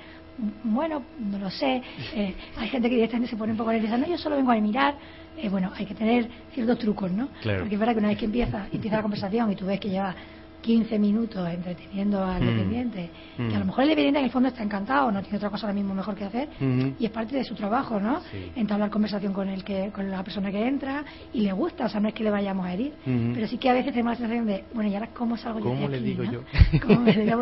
Bueno, 0.64 1.04
no 1.20 1.38
lo 1.38 1.50
sé. 1.50 1.82
Eh, 2.14 2.36
hay 2.58 2.68
gente 2.68 2.90
que 2.90 2.96
directamente 2.96 3.30
se 3.30 3.38
pone 3.38 3.54
un 3.54 3.58
poco 3.58 3.72
nerviosa. 3.72 3.98
No, 3.98 4.06
yo 4.06 4.18
solo 4.18 4.36
vengo 4.36 4.52
a 4.52 4.56
mirar. 4.56 4.96
Eh, 5.38 5.48
bueno, 5.48 5.72
hay 5.76 5.86
que 5.86 5.96
tener 5.96 6.28
ciertos 6.54 6.78
trucos, 6.80 7.10
¿no? 7.12 7.30
Porque 7.42 7.76
es 7.76 7.80
verdad 7.80 7.94
que 7.94 8.00
una 8.00 8.10
vez 8.10 8.18
que 8.18 8.26
empieza, 8.26 8.68
empieza 8.72 8.98
la 8.98 9.02
conversación 9.02 9.50
y 9.52 9.56
tú 9.56 9.66
ves 9.66 9.80
que 9.80 9.90
lleva 9.90 10.14
15 10.62 11.00
minutos 11.00 11.48
entreteniendo 11.50 12.24
al 12.24 12.42
mm. 12.42 12.46
dependiente, 12.46 13.10
que 13.38 13.56
a 13.56 13.60
lo 13.60 13.66
mm. 13.66 13.68
mejor 13.68 13.84
el 13.84 13.90
dependiente 13.90 14.20
en 14.20 14.26
el 14.26 14.32
fondo 14.32 14.50
está 14.50 14.64
encantado, 14.64 15.12
no 15.12 15.22
tiene 15.22 15.38
otra 15.38 15.50
cosa 15.50 15.68
ahora 15.68 15.74
mismo 15.74 15.94
mejor 15.94 16.16
que 16.16 16.26
hacer, 16.26 16.50
y 17.00 17.06
es 17.06 17.12
parte 17.12 17.36
de 17.36 17.44
su 17.44 17.56
trabajo, 17.56 18.00
¿no? 18.00 18.22
Entablar 18.56 18.90
conversación 18.90 19.34
con 19.34 19.50
el 19.50 19.64
que, 19.64 19.92
con 19.92 20.10
la 20.10 20.24
persona 20.24 20.52
que 20.52 20.66
entra, 20.66 21.04
y 21.34 21.42
le 21.42 21.52
gusta, 21.54 21.86
o 21.86 21.90
sea, 21.90 22.00
no 22.00 22.08
es 22.08 22.14
que 22.14 22.24
le 22.24 22.32
vayamos 22.32 22.66
a 22.66 22.74
herir, 22.74 22.94
pero 23.34 23.48
sí 23.48 23.58
que 23.58 23.70
a 23.70 23.74
veces 23.74 23.92
tenemos 23.92 24.14
la 24.14 24.18
sensación 24.18 24.46
de, 24.46 24.64
bueno, 24.74 24.90
¿y 24.90 24.94
ahora 24.96 25.10
cómo 25.14 25.38
salgo 25.38 25.60
yo 25.60 25.70
de 25.70 25.86
aquí? 25.86 25.92
le 25.92 26.02
digo 26.02 26.24
yo? 26.24 26.42
¿Cómo 26.88 27.06
le 27.06 27.26
digo 27.26 27.38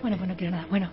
Bueno, 0.00 0.16
pues 0.16 0.28
no 0.28 0.36
quiero 0.36 0.52
nada. 0.52 0.66
Bueno, 0.70 0.90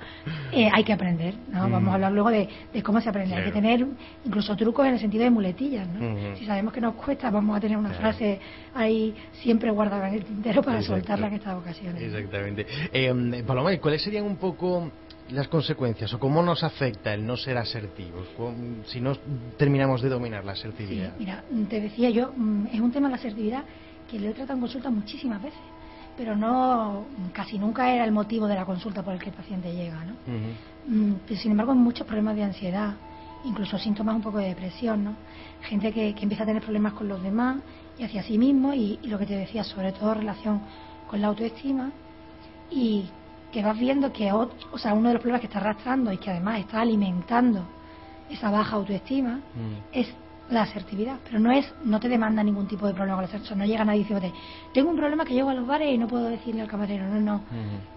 eh, 0.52 0.70
hay 0.72 0.84
que 0.84 0.94
aprender, 0.94 1.36
¿no? 1.50 1.68
Mm. 1.68 1.72
Vamos 1.72 1.92
a 1.92 1.94
hablar 1.96 2.12
luego 2.12 2.30
de, 2.30 2.48
cómo 2.84 3.02
se 3.02 3.10
aprende. 3.10 3.36
Hay 3.36 3.46
que 3.46 3.52
tener 3.52 3.86
incluso 4.26 4.56
trucos 4.56 4.86
en 4.86 4.94
el 4.94 5.00
sentido 5.00 5.24
de 5.24 5.30
muletillas, 5.30 5.88
¿no? 5.88 6.36
Si 6.38 6.46
sabemos 6.46 6.74
que 6.74 6.82
nos 6.82 6.96
cuesta, 6.96 7.30
vamos 7.30 7.58
a 7.58 7.60
tener 7.60 7.78
una 7.78 7.92
frase 7.92 8.40
ahí 8.74 9.14
siempre 9.32 9.72
guardada 9.72 10.10
en 10.10 10.16
el 10.16 10.26
tintero 10.26 10.62
para 10.62 10.82
soltarla 10.82 11.28
en 11.28 11.34
ocasiones. 11.58 12.02
Exactamente. 12.02 12.66
Eh, 12.92 13.44
Paloma, 13.46 13.78
¿cuáles 13.78 14.02
serían 14.02 14.26
un 14.26 14.38
poco 14.38 14.92
las 15.32 15.48
consecuencias 15.48 16.14
o 16.14 16.20
cómo 16.20 16.44
nos 16.44 16.64
afecta 16.64 17.14
el 17.14 17.26
no 17.26 17.38
ser 17.38 17.58
asertivos 17.58 18.28
si 18.86 19.00
no 19.00 19.16
terminamos 19.58 20.02
de 20.02 20.10
dominar 20.10 20.44
la 20.44 20.52
asertividad? 20.52 21.14
mira, 21.18 21.44
te 21.70 21.80
decía 21.80 22.10
yo, 22.10 22.34
mm, 22.36 22.68
es 22.74 22.80
un 22.80 22.92
tema 22.92 23.08
de 23.08 23.12
la 23.12 23.18
asertividad 23.18 23.64
que 24.10 24.20
le 24.20 24.30
he 24.30 24.34
tratado 24.34 24.56
en 24.56 24.62
consulta 24.62 24.90
muchísimas 24.90 25.42
veces, 25.42 25.60
pero 26.18 26.36
no 26.36 27.06
casi 27.32 27.58
nunca 27.58 27.94
era 27.94 28.04
el 28.04 28.12
motivo 28.12 28.48
de 28.48 28.56
la 28.56 28.66
consulta 28.66 29.02
por 29.02 29.14
el 29.14 29.20
que 29.20 29.30
el 29.30 29.36
paciente 29.36 29.74
llega, 29.74 30.04
¿no? 30.06 30.14
Mm, 30.88 31.16
sin 31.36 31.52
embargo, 31.52 31.72
hay 31.72 31.78
muchos 31.78 32.06
problemas 32.06 32.36
de 32.36 32.44
ansiedad, 32.44 32.94
incluso 33.46 33.78
síntomas 33.78 34.16
un 34.16 34.22
poco 34.22 34.38
de 34.38 34.50
depresión, 34.50 35.04
¿no? 35.04 35.16
Gente 35.62 35.92
que, 35.92 36.14
que 36.14 36.24
empieza 36.24 36.44
a 36.44 36.46
tener 36.46 36.62
problemas 36.62 36.94
con 36.94 37.08
los 37.08 37.24
demás 37.24 37.58
y 37.98 38.04
hacia 38.04 38.24
sí 38.24 38.38
mismo 38.38 38.74
y, 38.74 39.00
y 39.02 39.08
lo 39.08 39.18
que 39.18 39.26
te 39.26 39.36
decía, 39.36 39.64
sobre 39.64 39.92
todo 39.94 40.12
en 40.14 40.20
relación 40.20 40.62
con 41.14 41.22
la 41.22 41.28
autoestima 41.28 41.92
y 42.72 43.06
que 43.52 43.62
vas 43.62 43.78
viendo 43.78 44.12
que 44.12 44.32
o 44.32 44.50
sea, 44.78 44.96
uno 44.96 45.10
de 45.10 45.14
los 45.14 45.22
problemas 45.22 45.42
que 45.42 45.46
está 45.46 45.60
arrastrando 45.60 46.12
y 46.12 46.18
que 46.18 46.32
además 46.32 46.60
está 46.60 46.82
alimentando 46.82 47.68
esa 48.32 48.50
baja 48.50 48.78
autoestima 48.78 49.36
mm. 49.36 49.92
es 49.92 50.12
la 50.50 50.64
asertividad, 50.64 51.20
pero 51.24 51.40
no 51.40 51.52
es 51.52 51.72
no 51.86 52.00
te 52.00 52.10
demanda 52.10 52.44
ningún 52.44 52.68
tipo 52.68 52.88
de 52.88 52.96
problema 52.96 53.18
con 53.18 53.26
la 53.26 53.28
asertividad, 53.28 53.58
no 53.58 53.66
llega 53.66 53.86
nadie 53.86 54.00
diciéndote, 54.00 54.34
tengo 54.74 54.90
un 54.90 54.96
problema 54.96 55.24
que 55.24 55.36
llego 55.36 55.50
a 55.50 55.54
los 55.54 55.68
bares 55.68 55.94
y 55.94 56.00
no 56.00 56.08
puedo 56.08 56.30
decirle 56.30 56.64
al 56.64 56.68
camarero, 56.68 57.08
no, 57.08 57.20
no. 57.20 57.42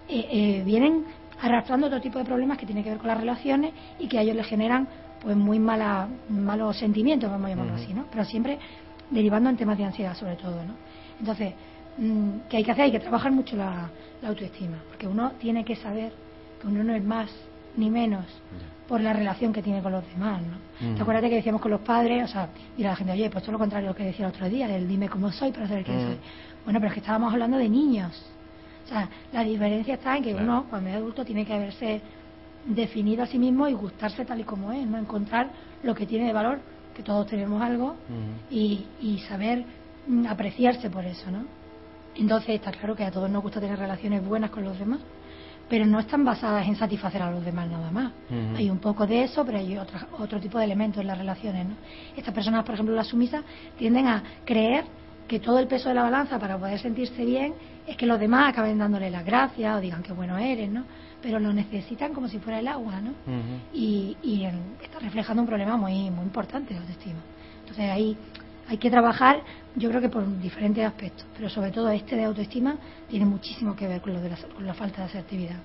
Eh, 0.07 0.27
eh, 0.29 0.63
vienen 0.63 1.05
arrastrando 1.41 1.87
otro 1.87 1.99
tipo 1.99 2.19
de 2.19 2.25
problemas 2.25 2.59
que 2.59 2.67
tienen 2.67 2.83
que 2.83 2.91
ver 2.91 2.99
con 2.99 3.07
las 3.07 3.19
relaciones 3.19 3.73
y 3.97 4.07
que 4.07 4.19
a 4.19 4.21
ellos 4.21 4.35
les 4.35 4.45
generan 4.45 4.87
pues 5.23 5.35
muy 5.35 5.57
mala, 5.57 6.07
malos 6.29 6.77
sentimientos, 6.77 7.31
vamos 7.31 7.47
a 7.47 7.49
llamarlo 7.49 7.73
así, 7.73 7.95
¿no? 7.95 8.05
Pero 8.11 8.23
siempre 8.25 8.59
derivando 9.09 9.49
en 9.49 9.57
temas 9.57 9.75
de 9.75 9.85
ansiedad 9.85 10.15
sobre 10.15 10.35
todo, 10.35 10.63
¿no? 10.63 10.75
Entonces, 11.19 11.55
mm, 11.97 12.29
¿qué 12.49 12.57
hay 12.57 12.63
que 12.63 12.71
hacer? 12.71 12.85
Hay 12.85 12.91
que 12.91 12.99
trabajar 12.99 13.31
mucho 13.31 13.55
la, 13.55 13.89
autoestima, 14.23 14.77
porque 14.89 15.07
uno 15.07 15.33
tiene 15.39 15.63
que 15.63 15.75
saber 15.75 16.11
que 16.59 16.67
uno 16.67 16.83
no 16.83 16.93
es 16.93 17.03
más 17.03 17.29
ni 17.75 17.89
menos 17.91 18.25
por 18.87 18.99
la 18.99 19.13
relación 19.13 19.53
que 19.53 19.61
tiene 19.61 19.81
con 19.81 19.91
los 19.91 20.03
demás, 20.07 20.41
¿no? 20.41 20.95
¿Te 20.95 21.01
acuerdas 21.01 21.29
que 21.29 21.35
decíamos 21.35 21.61
con 21.61 21.71
los 21.71 21.81
padres? 21.81 22.23
O 22.23 22.27
sea, 22.27 22.49
mira 22.75 22.89
la 22.91 22.95
gente, 22.95 23.13
oye, 23.13 23.29
pues 23.29 23.43
todo 23.43 23.51
lo 23.51 23.59
contrario 23.59 23.89
a 23.89 23.91
lo 23.91 23.95
que 23.95 24.05
decía 24.05 24.25
el 24.25 24.31
otro 24.31 24.49
día, 24.49 24.67
del 24.67 24.87
dime 24.87 25.07
cómo 25.07 25.31
soy 25.31 25.51
para 25.51 25.67
saber 25.67 25.83
quién 25.83 26.01
soy. 26.01 26.17
Bueno, 26.63 26.79
pero 26.79 26.87
es 26.87 26.93
que 26.93 26.99
estábamos 26.99 27.31
hablando 27.31 27.57
de 27.57 27.69
niños. 27.69 28.25
O 28.85 28.89
sea, 28.89 29.09
la 29.33 29.43
diferencia 29.43 29.95
está 29.95 30.17
en 30.17 30.23
que 30.23 30.33
uno, 30.33 30.65
cuando 30.69 30.89
es 30.89 30.95
adulto, 30.95 31.25
tiene 31.25 31.45
que 31.45 31.53
haberse 31.53 32.01
definido 32.65 33.23
a 33.23 33.27
sí 33.27 33.37
mismo 33.37 33.67
y 33.67 33.73
gustarse 33.73 34.25
tal 34.25 34.39
y 34.39 34.43
como 34.43 34.71
es, 34.71 34.85
no 34.87 34.97
encontrar 34.97 35.49
lo 35.83 35.93
que 35.93 36.05
tiene 36.05 36.27
de 36.27 36.33
valor, 36.33 36.59
que 36.95 37.03
todos 37.03 37.27
tenemos 37.27 37.61
algo, 37.61 37.95
y, 38.49 38.85
y 39.01 39.19
saber 39.19 39.63
mm, 40.07 40.25
apreciarse 40.25 40.89
por 40.89 41.05
eso, 41.05 41.29
¿no? 41.31 41.45
Entonces 42.17 42.55
está 42.55 42.71
claro 42.71 42.95
que 42.95 43.03
a 43.03 43.11
todos 43.11 43.29
nos 43.29 43.43
gusta 43.43 43.59
tener 43.59 43.77
relaciones 43.77 44.25
buenas 44.25 44.49
con 44.49 44.63
los 44.63 44.77
demás, 44.77 44.99
pero 45.69 45.85
no 45.85 45.99
están 45.99 46.23
basadas 46.23 46.67
en 46.67 46.75
satisfacer 46.75 47.21
a 47.21 47.29
los 47.29 47.43
demás 47.43 47.69
nada 47.69 47.91
más. 47.91 48.11
Hay 48.55 48.69
un 48.69 48.79
poco 48.79 49.05
de 49.05 49.23
eso, 49.23 49.45
pero 49.45 49.57
hay 49.59 49.77
otro 50.17 50.39
tipo 50.39 50.57
de 50.57 50.65
elementos 50.65 51.01
en 51.01 51.07
las 51.07 51.17
relaciones. 51.17 51.65
¿no? 51.65 51.75
Estas 52.15 52.33
personas, 52.33 52.63
por 52.63 52.73
ejemplo, 52.73 52.95
las 52.95 53.07
sumisas, 53.07 53.43
tienden 53.77 54.07
a 54.07 54.23
creer 54.45 54.85
que 55.27 55.39
todo 55.39 55.59
el 55.59 55.67
peso 55.67 55.89
de 55.89 55.95
la 55.95 56.03
balanza 56.03 56.39
para 56.39 56.57
poder 56.57 56.79
sentirse 56.79 57.25
bien 57.25 57.53
es 57.85 57.97
que 57.97 58.05
los 58.05 58.19
demás 58.19 58.49
acaben 58.49 58.77
dándole 58.77 59.09
las 59.09 59.25
gracias 59.25 59.77
o 59.77 59.81
digan 59.81 60.01
que 60.01 60.13
bueno 60.13 60.37
eres, 60.37 60.69
¿no? 60.69 60.85
Pero 61.21 61.39
lo 61.39 61.51
necesitan 61.51 62.13
como 62.13 62.29
si 62.29 62.39
fuera 62.39 62.59
el 62.59 62.67
agua, 62.67 63.01
¿no? 63.01 63.11
Y, 63.73 64.15
y 64.23 64.45
está 64.81 64.99
reflejando 64.99 65.41
un 65.41 65.47
problema 65.47 65.75
muy 65.75 66.09
muy 66.09 66.23
importante 66.23 66.73
de 66.73 66.79
autoestima. 66.79 67.19
Entonces 67.59 67.89
ahí 67.89 68.17
hay 68.67 68.77
que 68.77 68.89
trabajar, 68.89 69.41
yo 69.75 69.89
creo 69.89 70.01
que 70.01 70.09
por 70.09 70.39
diferentes 70.39 70.85
aspectos, 70.85 71.25
pero 71.35 71.49
sobre 71.49 71.71
todo 71.71 71.89
este 71.89 72.15
de 72.15 72.25
autoestima 72.25 72.77
tiene 73.09 73.25
muchísimo 73.25 73.75
que 73.75 73.87
ver 73.87 74.01
con, 74.01 74.13
lo 74.13 74.21
de 74.21 74.29
la, 74.29 74.37
con 74.37 74.65
la 74.65 74.73
falta 74.73 75.01
de 75.01 75.07
asertividad. 75.07 75.57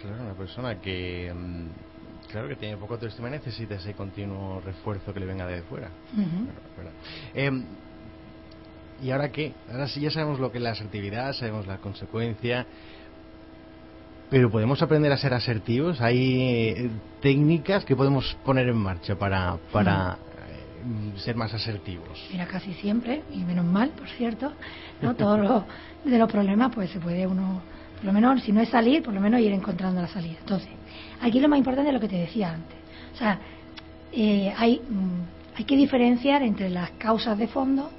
Claro, 0.00 0.22
una 0.22 0.34
persona 0.34 0.80
que, 0.80 1.32
mm, 1.34 2.30
claro, 2.30 2.48
que 2.48 2.56
tiene 2.56 2.76
poca 2.76 2.94
autoestima 2.94 3.28
necesita 3.28 3.74
ese 3.74 3.94
continuo 3.94 4.60
refuerzo 4.60 5.12
que 5.12 5.20
le 5.20 5.26
venga 5.26 5.46
de 5.46 5.62
fuera. 5.62 5.90
Em, 7.34 7.64
¿Y 9.02 9.10
ahora 9.10 9.32
qué? 9.32 9.52
Ahora 9.70 9.88
sí 9.88 10.00
ya 10.00 10.10
sabemos 10.10 10.38
lo 10.38 10.52
que 10.52 10.58
es 10.58 10.64
la 10.64 10.70
asertividad, 10.70 11.32
sabemos 11.32 11.66
la 11.66 11.78
consecuencia, 11.78 12.66
pero 14.30 14.50
podemos 14.50 14.80
aprender 14.80 15.12
a 15.12 15.16
ser 15.18 15.34
asertivos. 15.34 16.00
Hay 16.00 16.40
eh, 16.40 16.90
técnicas 17.20 17.84
que 17.84 17.96
podemos 17.96 18.36
poner 18.44 18.68
en 18.68 18.76
marcha 18.76 19.16
para, 19.16 19.58
para 19.72 20.18
ser 21.16 21.36
más 21.36 21.52
asertivos? 21.54 22.28
Mira, 22.30 22.46
casi 22.46 22.72
siempre, 22.74 23.22
y 23.32 23.38
menos 23.38 23.64
mal, 23.64 23.90
por 23.90 24.08
cierto, 24.08 24.52
¿no? 25.00 25.14
Todos 25.14 25.38
los, 25.40 25.64
de 26.04 26.18
los 26.18 26.30
problemas, 26.30 26.72
pues 26.74 26.90
se 26.90 27.00
puede 27.00 27.26
uno, 27.26 27.60
por 27.96 28.04
lo 28.04 28.12
menos, 28.12 28.42
si 28.42 28.52
no 28.52 28.60
es 28.60 28.68
salir, 28.68 29.02
por 29.02 29.14
lo 29.14 29.20
menos 29.20 29.40
ir 29.40 29.52
encontrando 29.52 30.00
la 30.00 30.08
salida. 30.08 30.36
Entonces, 30.40 30.70
aquí 31.20 31.40
lo 31.40 31.48
más 31.48 31.58
importante 31.58 31.90
es 31.90 31.94
lo 31.94 32.00
que 32.00 32.08
te 32.08 32.18
decía 32.18 32.52
antes. 32.52 32.76
O 33.14 33.16
sea, 33.16 33.38
eh, 34.12 34.52
hay, 34.56 34.80
mm, 34.88 35.56
hay 35.58 35.64
que 35.64 35.76
diferenciar 35.76 36.42
entre 36.42 36.70
las 36.70 36.90
causas 36.92 37.38
de 37.38 37.48
fondo 37.48 37.90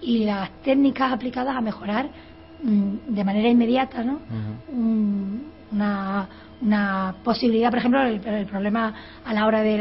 y 0.00 0.24
las 0.24 0.50
técnicas 0.62 1.12
aplicadas 1.12 1.56
a 1.56 1.60
mejorar 1.60 2.10
mm, 2.62 3.14
de 3.14 3.24
manera 3.24 3.48
inmediata, 3.48 4.02
¿no? 4.04 4.20
una 5.72 6.28
una 6.62 7.14
posibilidad, 7.24 7.70
por 7.70 7.78
ejemplo, 7.78 8.02
el, 8.02 8.46
problema 8.46 8.94
a 9.24 9.32
la 9.32 9.46
hora 9.46 9.62
de 9.62 9.78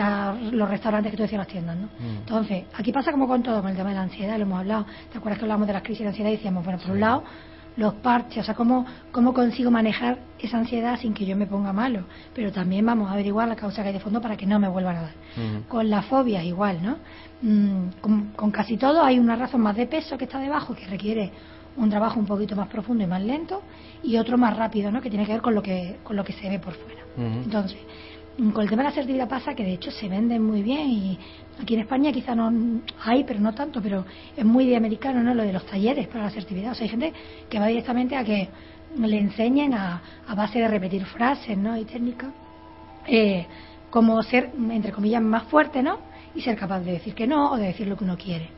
los 0.51 0.69
restaurantes 0.69 1.11
que 1.11 1.17
tú 1.17 1.23
decías, 1.23 1.39
las 1.39 1.47
tiendas, 1.47 1.75
¿no? 1.75 1.87
Mm. 1.87 2.17
Entonces, 2.19 2.65
aquí 2.73 2.91
pasa 2.91 3.11
como 3.11 3.27
con 3.27 3.43
todo, 3.43 3.61
con 3.61 3.71
el 3.71 3.77
tema 3.77 3.89
de 3.89 3.95
la 3.95 4.03
ansiedad, 4.03 4.37
lo 4.37 4.43
hemos 4.43 4.59
hablado. 4.59 4.85
¿Te 5.11 5.17
acuerdas 5.17 5.39
que 5.39 5.45
hablamos 5.45 5.67
de 5.67 5.73
las 5.73 5.83
crisis 5.83 6.01
de 6.01 6.07
ansiedad 6.09 6.29
y 6.29 6.33
decíamos, 6.33 6.63
bueno, 6.63 6.79
por 6.79 6.91
un 6.91 6.99
lado, 6.99 7.23
los 7.75 7.93
parches, 7.95 8.39
o 8.39 8.43
sea, 8.43 8.55
cómo, 8.55 8.85
cómo 9.11 9.33
consigo 9.33 9.71
manejar 9.71 10.19
esa 10.39 10.57
ansiedad 10.57 10.99
sin 10.99 11.13
que 11.13 11.25
yo 11.25 11.35
me 11.35 11.47
ponga 11.47 11.73
malo, 11.73 12.05
pero 12.33 12.51
también 12.51 12.85
vamos 12.85 13.09
a 13.09 13.13
averiguar 13.13 13.47
la 13.47 13.55
causa 13.55 13.81
que 13.81 13.89
hay 13.89 13.93
de 13.93 13.99
fondo 13.99 14.21
para 14.21 14.35
que 14.35 14.45
no 14.45 14.59
me 14.59 14.67
vuelva 14.67 14.91
a 14.91 15.01
dar. 15.01 15.13
Mm. 15.35 15.67
Con 15.67 15.89
la 15.89 16.01
fobia 16.01 16.43
igual, 16.43 16.81
¿no? 16.81 16.97
Mm, 17.41 18.01
con, 18.01 18.31
con 18.35 18.51
casi 18.51 18.77
todo 18.77 19.03
hay 19.03 19.19
una 19.19 19.35
razón 19.35 19.61
más 19.61 19.75
de 19.75 19.87
peso 19.87 20.17
que 20.17 20.25
está 20.25 20.39
debajo 20.39 20.75
que 20.75 20.87
requiere 20.87 21.31
un 21.77 21.89
trabajo 21.89 22.19
un 22.19 22.25
poquito 22.25 22.55
más 22.55 22.67
profundo 22.67 23.03
y 23.03 23.07
más 23.07 23.21
lento 23.21 23.61
y 24.03 24.17
otro 24.17 24.37
más 24.37 24.55
rápido, 24.55 24.91
¿no? 24.91 25.01
que 25.01 25.09
tiene 25.09 25.25
que 25.25 25.33
ver 25.33 25.41
con 25.41 25.55
lo 25.55 25.61
que, 25.61 25.97
con 26.03 26.15
lo 26.15 26.23
que 26.23 26.33
se 26.33 26.49
ve 26.49 26.59
por 26.59 26.73
fuera. 26.73 27.03
Entonces, 27.17 27.77
con 28.53 28.61
el 28.63 28.69
tema 28.69 28.83
de 28.83 28.83
la 28.83 28.89
asertividad 28.89 29.27
pasa 29.27 29.53
que 29.53 29.63
de 29.63 29.73
hecho 29.73 29.91
se 29.91 30.07
venden 30.07 30.41
muy 30.41 30.63
bien 30.63 30.89
y 30.89 31.19
aquí 31.61 31.73
en 31.73 31.81
España 31.81 32.11
quizá 32.11 32.33
no 32.35 32.81
hay, 33.03 33.25
pero 33.25 33.39
no 33.39 33.53
tanto, 33.53 33.81
pero 33.81 34.05
es 34.35 34.45
muy 34.45 34.65
de 34.67 34.77
americano, 34.77 35.21
¿no? 35.21 35.33
Lo 35.33 35.43
de 35.43 35.51
los 35.51 35.65
talleres 35.65 36.07
para 36.07 36.21
la 36.21 36.27
asertividad. 36.27 36.71
O 36.71 36.75
sea, 36.75 36.85
hay 36.85 36.89
gente 36.89 37.13
que 37.49 37.59
va 37.59 37.67
directamente 37.67 38.15
a 38.15 38.23
que 38.23 38.47
le 38.97 39.19
enseñen 39.19 39.73
a, 39.73 40.01
a 40.25 40.35
base 40.35 40.59
de 40.59 40.67
repetir 40.67 41.05
frases, 41.05 41.57
¿no? 41.57 41.75
Y 41.77 41.83
técnicas, 41.83 42.31
eh, 43.07 43.45
como 43.89 44.21
ser, 44.23 44.51
entre 44.71 44.91
comillas, 44.91 45.21
más 45.21 45.43
fuerte, 45.43 45.83
¿no? 45.83 45.99
Y 46.33 46.41
ser 46.41 46.55
capaz 46.55 46.79
de 46.79 46.93
decir 46.93 47.13
que 47.13 47.27
no 47.27 47.51
o 47.51 47.57
de 47.57 47.67
decir 47.67 47.87
lo 47.87 47.97
que 47.97 48.03
uno 48.05 48.17
quiere. 48.17 48.49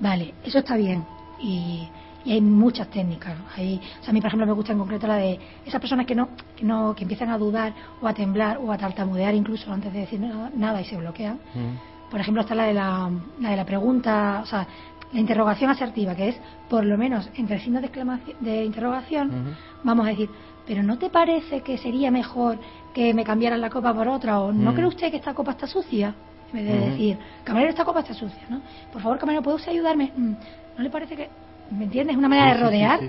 Vale, 0.00 0.34
eso 0.42 0.58
está 0.58 0.76
bien. 0.76 1.04
Y 1.40 1.86
y 2.24 2.32
hay 2.32 2.40
muchas 2.40 2.88
técnicas. 2.88 3.34
Hay, 3.56 3.80
o 4.00 4.02
sea, 4.02 4.10
a 4.10 4.12
mí, 4.12 4.20
por 4.20 4.28
ejemplo, 4.28 4.46
me 4.46 4.52
gusta 4.52 4.72
en 4.72 4.78
concreto 4.78 5.06
la 5.06 5.16
de 5.16 5.38
esas 5.64 5.80
personas 5.80 6.06
que 6.06 6.14
no, 6.14 6.28
que 6.56 6.64
no 6.64 6.94
que 6.94 7.04
empiezan 7.04 7.30
a 7.30 7.38
dudar 7.38 7.72
o 8.00 8.06
a 8.06 8.14
temblar 8.14 8.58
o 8.58 8.70
a 8.72 8.78
tartamudear 8.78 9.34
incluso 9.34 9.72
antes 9.72 9.92
de 9.92 10.00
decir 10.00 10.20
nada, 10.20 10.80
y 10.80 10.84
se 10.84 10.96
bloquean. 10.96 11.38
Mm. 11.54 12.10
Por 12.10 12.20
ejemplo, 12.20 12.42
está 12.42 12.54
la 12.54 12.64
de 12.64 12.74
la, 12.74 13.10
la 13.40 13.50
de 13.50 13.56
la 13.56 13.64
pregunta, 13.64 14.40
o 14.42 14.46
sea, 14.46 14.66
la 15.12 15.20
interrogación 15.20 15.70
asertiva, 15.70 16.14
que 16.14 16.28
es, 16.28 16.40
por 16.68 16.84
lo 16.84 16.96
menos, 16.98 17.28
entre 17.34 17.58
signos 17.60 17.82
de, 17.82 17.90
de 18.40 18.64
interrogación, 18.64 19.56
vamos 19.82 20.06
a 20.06 20.10
decir, 20.10 20.28
pero 20.66 20.82
¿no 20.82 20.98
te 20.98 21.10
parece 21.10 21.62
que 21.62 21.78
sería 21.78 22.10
mejor 22.10 22.58
que 22.94 23.14
me 23.14 23.24
cambiaran 23.24 23.60
la 23.60 23.70
copa 23.70 23.94
por 23.94 24.08
otra? 24.08 24.40
¿O 24.40 24.52
no 24.52 24.72
mm. 24.72 24.74
cree 24.74 24.86
usted 24.86 25.10
que 25.10 25.16
esta 25.16 25.34
copa 25.34 25.52
está 25.52 25.66
sucia? 25.66 26.14
En 26.52 26.64
vez 26.64 26.66
de 26.66 26.90
decir, 26.90 27.18
camarero, 27.44 27.70
esta 27.70 27.84
copa 27.84 28.00
está 28.00 28.12
sucia, 28.12 28.42
¿no? 28.48 28.60
Por 28.92 29.00
favor, 29.00 29.18
camarero, 29.18 29.42
¿puede 29.42 29.56
usted 29.56 29.70
ayudarme? 29.70 30.12
Mm, 30.16 30.32
¿No 30.76 30.82
le 30.82 30.90
parece 30.90 31.16
que 31.16 31.28
¿Me 31.70 31.84
entiendes? 31.84 32.14
Es 32.14 32.18
una 32.18 32.28
manera 32.28 32.54
de 32.54 32.60
rodear 32.60 33.00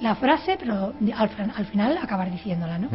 la 0.00 0.14
frase, 0.14 0.56
pero 0.58 0.92
al, 1.14 1.66
final 1.66 1.98
acabar 1.98 2.30
diciéndola, 2.30 2.78
¿no? 2.78 2.88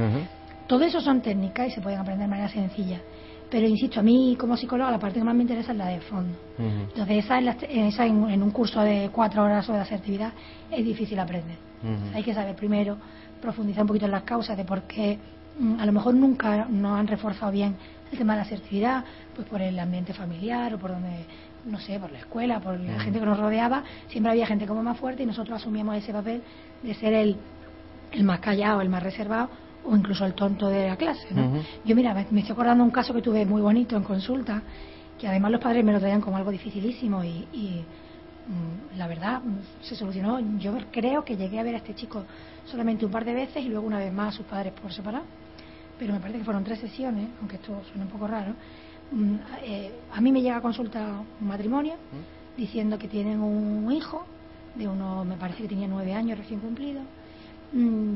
Todo 0.67 0.86
eso 0.86 1.01
son 1.01 1.22
técnicas 1.22 1.67
y 1.67 1.72
se 1.72 1.81
pueden 1.81 2.00
aprender 2.00 2.27
de 2.27 2.29
manera 2.29 2.50
sencilla. 2.50 3.01
Pero 3.50 3.67
insisto, 3.67 4.00
a 4.00 4.03
mí 4.03 4.38
como 4.39 4.55
psicóloga 4.55 4.89
la 4.89 5.00
parte 5.00 5.20
que 5.20 5.25
más 5.25 5.36
me 5.36 5.41
interesa 5.41 5.74
es 5.74 5.77
la 5.77 5.88
de 5.88 6.00
fondo. 6.00 6.38
Entonces, 6.58 7.25
esa, 7.25 7.39
en, 7.39 7.48
esa 7.86 8.05
en, 8.05 8.41
un 8.41 8.51
curso 8.51 8.81
de 8.81 9.10
cuatro 9.12 9.43
horas 9.43 9.65
sobre 9.65 9.81
asertividad 9.81 10.31
es 10.72 10.86
difícil 10.86 11.20
aprender. 11.20 11.58
Hay 12.13 12.24
que 12.24 12.34
saber 12.34 12.55
primero 12.55 12.98
profundizar 13.41 13.84
un 13.84 13.88
poquito 13.88 14.05
en 14.05 14.12
las 14.12 14.24
causas 14.24 14.55
de 14.55 14.63
por 14.63 14.84
qué 14.84 15.20
a 15.80 15.86
lo 15.86 15.91
mejor 15.91 16.13
nunca 16.15 16.65
no 16.70 16.96
han 16.96 17.08
reforzado 17.08 17.51
bien 17.51 17.75
el 18.12 18.18
tema 18.18 18.34
de 18.34 18.38
la 18.38 18.46
asertividad, 18.46 19.03
pues 19.36 19.48
por 19.48 19.62
el 19.62 19.77
ambiente 19.80 20.13
familiar 20.13 20.74
o 20.74 20.77
por 20.77 20.91
donde 20.91 21.25
no 21.65 21.80
sé, 21.80 22.00
por 22.00 22.12
la 22.12 22.20
escuela, 22.20 22.60
por 22.60 22.80
la 22.80 22.98
mm. 22.98 23.00
gente 23.00 23.20
que 23.20 23.25
nos 23.25 23.39
rodeaba, 23.39 23.84
siempre 24.08 24.32
había 24.32 24.48
gente 24.48 24.65
como 24.65 24.82
más 24.82 24.98
fuerte 24.98 25.24
y 25.24 25.25
nosotros 25.25 25.62
asumíamos 25.62 25.96
ese 25.96 26.12
papel 26.12 26.41
de 26.82 26.94
ser 26.96 27.13
el, 27.13 27.38
el 28.12 28.24
más 28.24 28.39
callado, 28.39 28.82
el 28.82 28.89
más 28.89 29.03
reservado 29.03 29.50
o 29.86 29.96
incluso 29.96 30.25
el 30.25 30.34
tonto 30.34 30.68
de 30.70 30.88
la 30.88 30.96
clase. 30.96 31.27
¿no? 31.34 31.62
Yo, 31.86 31.96
mira, 31.96 32.13
me, 32.13 32.22
estoy 32.22 32.51
acordando 32.51 32.84
un 32.84 32.91
caso 32.91 33.13
que 33.13 33.22
tuve 33.22 33.46
muy 33.46 33.62
bonito 33.62 33.96
en 33.96 34.03
consulta, 34.03 34.62
que 35.20 35.27
además 35.27 35.51
los 35.51 35.62
padres 35.62 35.84
me 35.84 35.91
lo 35.91 36.00
traían 36.00 36.22
como 36.22 36.38
algo 36.38 36.51
dificilísimo 36.51 37.24
y, 37.24 37.48
y 37.53 37.84
mm, 38.48 38.98
la 38.98 39.08
verdad 39.08 39.41
mm, 39.44 39.84
se 39.84 39.96
solucionó. 39.96 40.39
Yo 40.58 40.75
creo 40.91 41.24
que 41.24 41.38
llegué 41.38 41.60
a 41.60 41.63
ver 41.63 41.75
a 41.75 41.77
este 41.77 41.96
chico 41.96 42.25
solamente 42.65 43.06
un 43.06 43.12
par 43.12 43.25
de 43.25 43.34
veces 43.34 43.63
y 43.63 43.70
luego 43.70 43.86
una 43.86 44.00
vez 44.00 44.12
más 44.12 44.34
a 44.34 44.38
sus 44.38 44.46
padres 44.46 44.74
por 44.74 44.91
separado 44.91 45.25
pero 46.01 46.13
me 46.13 46.20
parece 46.20 46.39
que 46.39 46.46
fueron 46.46 46.63
tres 46.63 46.79
sesiones, 46.79 47.29
aunque 47.39 47.58
esto 47.58 47.79
suena 47.91 48.05
un 48.05 48.10
poco 48.10 48.25
raro. 48.25 48.55
Mm, 49.12 49.36
eh, 49.62 49.91
a 50.12 50.20
mí 50.20 50.31
me 50.31 50.41
llega 50.41 50.58
a 50.58 50.62
consulta 50.62 51.22
un 51.39 51.48
matrimonio 51.48 51.93
¿Mm? 51.93 52.60
diciendo 52.60 52.98
que 52.98 53.08
tienen 53.08 53.39
un 53.39 53.91
hijo 53.91 54.25
de 54.74 54.88
uno, 54.88 55.24
me 55.24 55.36
parece 55.36 55.62
que 55.62 55.70
tenía 55.70 55.88
nueve 55.88 56.15
años 56.15 56.39
recién 56.39 56.60
cumplido, 56.60 57.01
mm, 57.74 58.15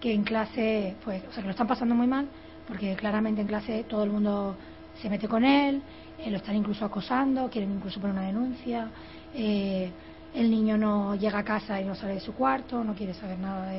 que 0.00 0.14
en 0.14 0.22
clase, 0.22 0.94
pues, 1.04 1.24
o 1.28 1.32
sea, 1.32 1.42
que 1.42 1.48
lo 1.48 1.50
están 1.50 1.66
pasando 1.66 1.96
muy 1.96 2.06
mal, 2.06 2.28
porque 2.68 2.94
claramente 2.94 3.40
en 3.40 3.48
clase 3.48 3.84
todo 3.88 4.04
el 4.04 4.10
mundo 4.10 4.54
se 5.02 5.10
mete 5.10 5.26
con 5.26 5.44
él, 5.44 5.82
eh, 6.20 6.30
lo 6.30 6.36
están 6.36 6.54
incluso 6.54 6.84
acosando, 6.84 7.50
quieren 7.50 7.72
incluso 7.72 8.00
poner 8.00 8.14
una 8.14 8.26
denuncia, 8.26 8.88
eh, 9.34 9.90
el 10.32 10.48
niño 10.48 10.78
no 10.78 11.16
llega 11.16 11.40
a 11.40 11.44
casa 11.44 11.80
y 11.80 11.84
no 11.84 11.96
sale 11.96 12.14
de 12.14 12.20
su 12.20 12.34
cuarto, 12.34 12.84
no 12.84 12.94
quiere 12.94 13.14
saber 13.14 13.36
nada 13.40 13.72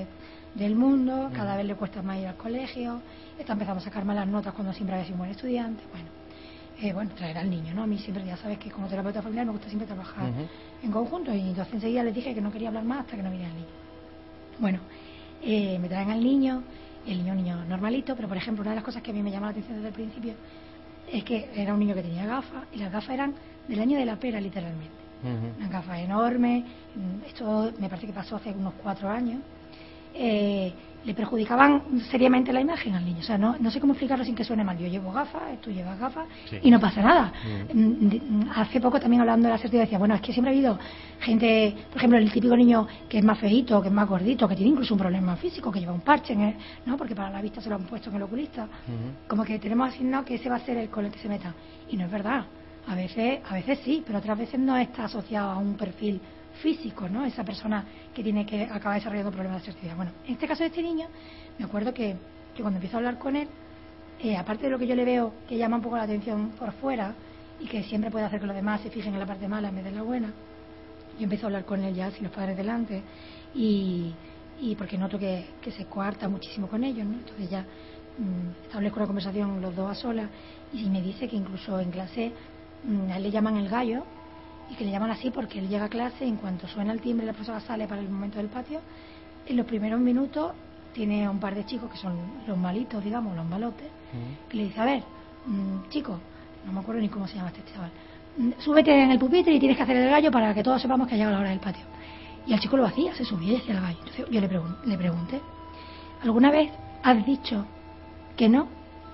del 0.57 0.75
mundo, 0.75 1.29
cada 1.33 1.55
vez 1.55 1.65
le 1.65 1.75
cuesta 1.75 2.01
más 2.01 2.17
ir 2.17 2.27
al 2.27 2.35
colegio, 2.35 3.01
está 3.37 3.53
empezando 3.53 3.79
a 3.79 3.83
sacar 3.83 4.03
malas 4.05 4.27
notas 4.27 4.53
cuando 4.53 4.73
siempre 4.73 4.95
había 4.95 5.05
sido 5.05 5.15
un 5.15 5.19
buen 5.19 5.31
estudiante, 5.31 5.83
bueno. 5.91 6.09
Eh, 6.79 6.93
bueno, 6.93 7.09
traer 7.15 7.37
al 7.39 7.49
niño, 7.49 7.73
¿no? 7.73 7.83
A 7.83 7.87
mí 7.87 7.97
siempre, 7.97 8.23
ya 8.23 8.37
sabes 8.37 8.59
que 8.59 8.69
como 8.69 8.87
terapeuta 8.87 9.21
familiar 9.21 9.47
me 9.47 9.51
gusta 9.51 9.67
siempre 9.67 9.87
trabajar 9.87 10.29
en 10.83 10.91
conjunto 10.91 11.33
y 11.33 11.39
entonces 11.39 11.73
enseguida 11.73 12.03
les 12.03 12.13
dije 12.13 12.35
que 12.35 12.41
no 12.41 12.51
quería 12.51 12.67
hablar 12.67 12.83
más 12.83 12.99
hasta 12.99 13.15
que 13.15 13.23
no 13.23 13.31
viniera 13.31 13.49
el 13.49 13.55
niño. 13.55 13.67
Bueno, 14.59 14.79
eh, 15.41 15.79
me 15.79 15.89
traen 15.89 16.11
al 16.11 16.23
niño, 16.23 16.61
el 17.07 17.17
niño 17.17 17.31
un 17.31 17.37
niño 17.37 17.65
normalito, 17.65 18.15
pero 18.15 18.27
por 18.27 18.37
ejemplo 18.37 18.61
una 18.61 18.71
de 18.71 18.75
las 18.75 18.83
cosas 18.83 19.01
que 19.01 19.09
a 19.09 19.13
mí 19.13 19.23
me 19.23 19.31
llamó 19.31 19.45
la 19.45 19.51
atención 19.51 19.77
desde 19.77 19.87
el 19.87 19.93
principio 19.93 20.33
es 21.11 21.23
que 21.23 21.49
era 21.55 21.73
un 21.73 21.79
niño 21.79 21.95
que 21.95 22.03
tenía 22.03 22.27
gafas 22.27 22.65
y 22.71 22.77
las 22.77 22.91
gafas 22.91 23.09
eran 23.09 23.33
del 23.67 23.79
año 23.79 23.97
de 23.97 24.05
la 24.05 24.15
pera 24.17 24.39
literalmente. 24.39 24.91
Una 25.57 25.67
gafa 25.67 25.99
enorme, 25.99 26.63
esto 27.25 27.71
me 27.79 27.89
parece 27.89 28.05
que 28.07 28.13
pasó 28.13 28.35
hace 28.35 28.51
unos 28.51 28.73
cuatro 28.83 29.09
años. 29.09 29.41
Eh, 30.17 30.73
le 31.07 31.13
perjudicaban 31.13 32.01
seriamente 32.11 32.51
la 32.51 32.59
imagen 32.59 32.93
al 32.93 33.05
niño. 33.05 33.19
O 33.19 33.23
sea, 33.23 33.37
no, 33.37 33.55
no 33.59 33.71
sé 33.71 33.79
cómo 33.79 33.93
explicarlo 33.93 34.25
sin 34.25 34.35
que 34.35 34.43
suene 34.43 34.65
mal. 34.65 34.77
Yo 34.77 34.87
llevo 34.87 35.13
gafas, 35.13 35.61
tú 35.61 35.71
llevas 35.71 35.97
gafas 35.97 36.27
y 36.61 36.69
no 36.69 36.81
pasa 36.81 37.01
nada. 37.01 37.31
Mm, 37.73 38.49
hace 38.53 38.81
poco 38.81 38.99
también 38.99 39.21
hablando 39.21 39.47
de 39.47 39.51
la 39.51 39.55
asertividad 39.55 39.85
decía, 39.85 39.99
bueno, 39.99 40.15
es 40.15 40.21
que 40.21 40.33
siempre 40.33 40.51
ha 40.51 40.53
habido 40.53 40.77
gente, 41.21 41.75
por 41.89 41.97
ejemplo, 41.99 42.19
el 42.19 42.29
típico 42.29 42.57
niño 42.57 42.85
que 43.07 43.19
es 43.19 43.23
más 43.23 43.39
feito, 43.39 43.81
que 43.81 43.87
es 43.87 43.93
más 43.93 44.07
gordito, 44.09 44.49
que 44.49 44.55
tiene 44.57 44.71
incluso 44.71 44.95
un 44.95 44.99
problema 44.99 45.37
físico, 45.37 45.71
que 45.71 45.79
lleva 45.79 45.93
un 45.93 46.01
parche, 46.01 46.35
¿no? 46.85 46.97
Porque 46.97 47.15
para 47.15 47.29
la 47.29 47.41
vista 47.41 47.61
se 47.61 47.69
lo 47.69 47.75
han 47.75 47.83
puesto 47.83 48.09
en 48.09 48.17
el 48.17 48.23
oculista. 48.23 48.67
Como 49.29 49.45
que 49.45 49.59
tenemos 49.59 49.87
asignado 49.87 50.25
que 50.25 50.35
ese 50.35 50.49
va 50.49 50.57
a 50.57 50.59
ser 50.59 50.75
el 50.75 50.89
con 50.89 51.05
el 51.05 51.11
que 51.13 51.19
se 51.19 51.29
meta. 51.29 51.53
Y 51.89 51.95
no 51.95 52.03
es 52.03 52.11
verdad. 52.11 52.43
A 52.85 52.95
veces, 52.95 53.39
a 53.49 53.53
veces 53.53 53.79
sí, 53.85 54.03
pero 54.05 54.19
otras 54.19 54.37
veces 54.37 54.59
no 54.59 54.75
está 54.75 55.05
asociado 55.05 55.51
a 55.51 55.57
un 55.57 55.75
perfil 55.75 56.19
físico, 56.61 57.07
¿no? 57.09 57.25
Esa 57.25 57.43
persona 57.43 57.85
que 58.13 58.23
tiene 58.23 58.45
que 58.45 58.63
acabar 58.63 58.97
desarrollando 58.97 59.31
problemas 59.31 59.61
de 59.61 59.69
asertividad. 59.69 59.95
Bueno, 59.95 60.11
en 60.25 60.33
este 60.33 60.47
caso 60.47 60.63
de 60.63 60.67
este 60.67 60.81
niño, 60.81 61.07
me 61.57 61.65
acuerdo 61.65 61.93
que, 61.93 62.15
cuando 62.57 62.77
empiezo 62.77 62.97
a 62.97 62.99
hablar 62.99 63.19
con 63.19 63.35
él, 63.35 63.47
eh, 64.19 64.35
aparte 64.35 64.63
de 64.63 64.71
lo 64.71 64.79
que 64.79 64.87
yo 64.87 64.95
le 64.95 65.05
veo 65.05 65.33
que 65.47 65.57
llama 65.57 65.77
un 65.77 65.83
poco 65.83 65.97
la 65.97 66.03
atención 66.03 66.49
por 66.57 66.71
fuera 66.73 67.13
y 67.59 67.67
que 67.67 67.83
siempre 67.83 68.09
puede 68.09 68.25
hacer 68.25 68.39
que 68.39 68.47
los 68.47 68.55
demás 68.55 68.81
se 68.81 68.89
fijen 68.89 69.13
en 69.13 69.19
la 69.19 69.25
parte 69.25 69.47
mala 69.47 69.69
en 69.69 69.75
vez 69.75 69.83
de 69.83 69.91
la 69.91 70.01
buena, 70.01 70.33
yo 71.17 71.23
empiezo 71.23 71.45
a 71.45 71.47
hablar 71.47 71.65
con 71.65 71.83
él 71.83 71.93
ya 71.93 72.11
sin 72.11 72.23
los 72.23 72.31
padres 72.31 72.57
delante 72.57 73.03
y, 73.53 74.13
porque 74.77 74.97
noto 74.97 75.17
que, 75.17 75.45
se 75.75 75.85
coarta 75.85 76.27
muchísimo 76.27 76.67
con 76.67 76.83
ellos. 76.83 77.05
Entonces 77.05 77.49
ya 77.49 77.61
mmm, 77.61 78.65
establezco 78.65 78.99
una 78.99 79.07
conversación 79.07 79.61
los 79.61 79.75
dos 79.75 79.91
a 79.91 79.95
solas 79.95 80.29
y 80.73 80.89
me 80.89 81.01
dice 81.01 81.27
que 81.27 81.35
incluso 81.35 81.79
en 81.79 81.91
clase 81.91 82.31
mmm, 82.83 83.11
a 83.11 83.17
él 83.17 83.23
le 83.23 83.31
llaman 83.31 83.57
el 83.57 83.69
gallo 83.69 84.03
y 84.69 84.75
que 84.75 84.85
le 84.85 84.91
llaman 84.91 85.11
así 85.11 85.31
porque 85.31 85.59
él 85.59 85.69
llega 85.69 85.85
a 85.85 85.89
clase 85.89 86.25
y 86.25 86.29
en 86.29 86.37
cuanto 86.37 86.67
suena 86.67 86.93
el 86.93 87.01
timbre 87.01 87.25
la 87.25 87.33
profesora 87.33 87.59
sale 87.59 87.87
para 87.87 88.01
el 88.01 88.09
momento 88.09 88.37
del 88.37 88.47
patio, 88.47 88.81
en 89.45 89.57
los 89.57 89.65
primeros 89.65 89.99
minutos 89.99 90.51
tiene 90.93 91.25
a 91.25 91.31
un 91.31 91.39
par 91.39 91.55
de 91.55 91.65
chicos 91.65 91.91
que 91.91 91.97
son 91.97 92.15
los 92.47 92.57
malitos, 92.57 93.03
digamos, 93.03 93.35
los 93.35 93.45
malotes, 93.45 93.87
que 94.49 94.57
le 94.57 94.63
dice, 94.63 94.79
a 94.79 94.85
ver, 94.85 95.03
mmm, 95.45 95.89
chico, 95.89 96.19
no 96.65 96.71
me 96.71 96.79
acuerdo 96.79 97.01
ni 97.01 97.09
cómo 97.09 97.27
se 97.27 97.35
llama 97.35 97.49
este 97.49 97.71
chaval, 97.71 97.91
mm, 98.37 98.51
súbete 98.59 99.03
en 99.03 99.11
el 99.11 99.19
pupitre 99.19 99.53
y 99.53 99.59
tienes 99.59 99.77
que 99.77 99.83
hacer 99.83 99.95
el 99.95 100.09
gallo 100.09 100.31
para 100.31 100.53
que 100.53 100.63
todos 100.63 100.81
sepamos 100.81 101.07
que 101.07 101.15
ha 101.15 101.17
llegado 101.17 101.35
la 101.35 101.41
hora 101.41 101.49
del 101.51 101.59
patio. 101.59 101.83
Y 102.47 102.53
el 102.53 102.59
chico 102.59 102.77
lo 102.77 102.85
hacía, 102.85 103.13
se 103.13 103.25
subía 103.25 103.53
y 103.53 103.55
hacía 103.57 103.75
el 103.75 103.81
gallo. 103.81 103.97
Entonces 103.99 104.25
yo 104.29 104.41
le, 104.41 104.47
pregun 104.47 104.75
le 104.85 104.97
pregunté, 104.97 105.41
¿alguna 106.23 106.49
vez 106.49 106.71
has 107.03 107.25
dicho 107.25 107.65
que 108.35 108.49
no? 108.49 108.67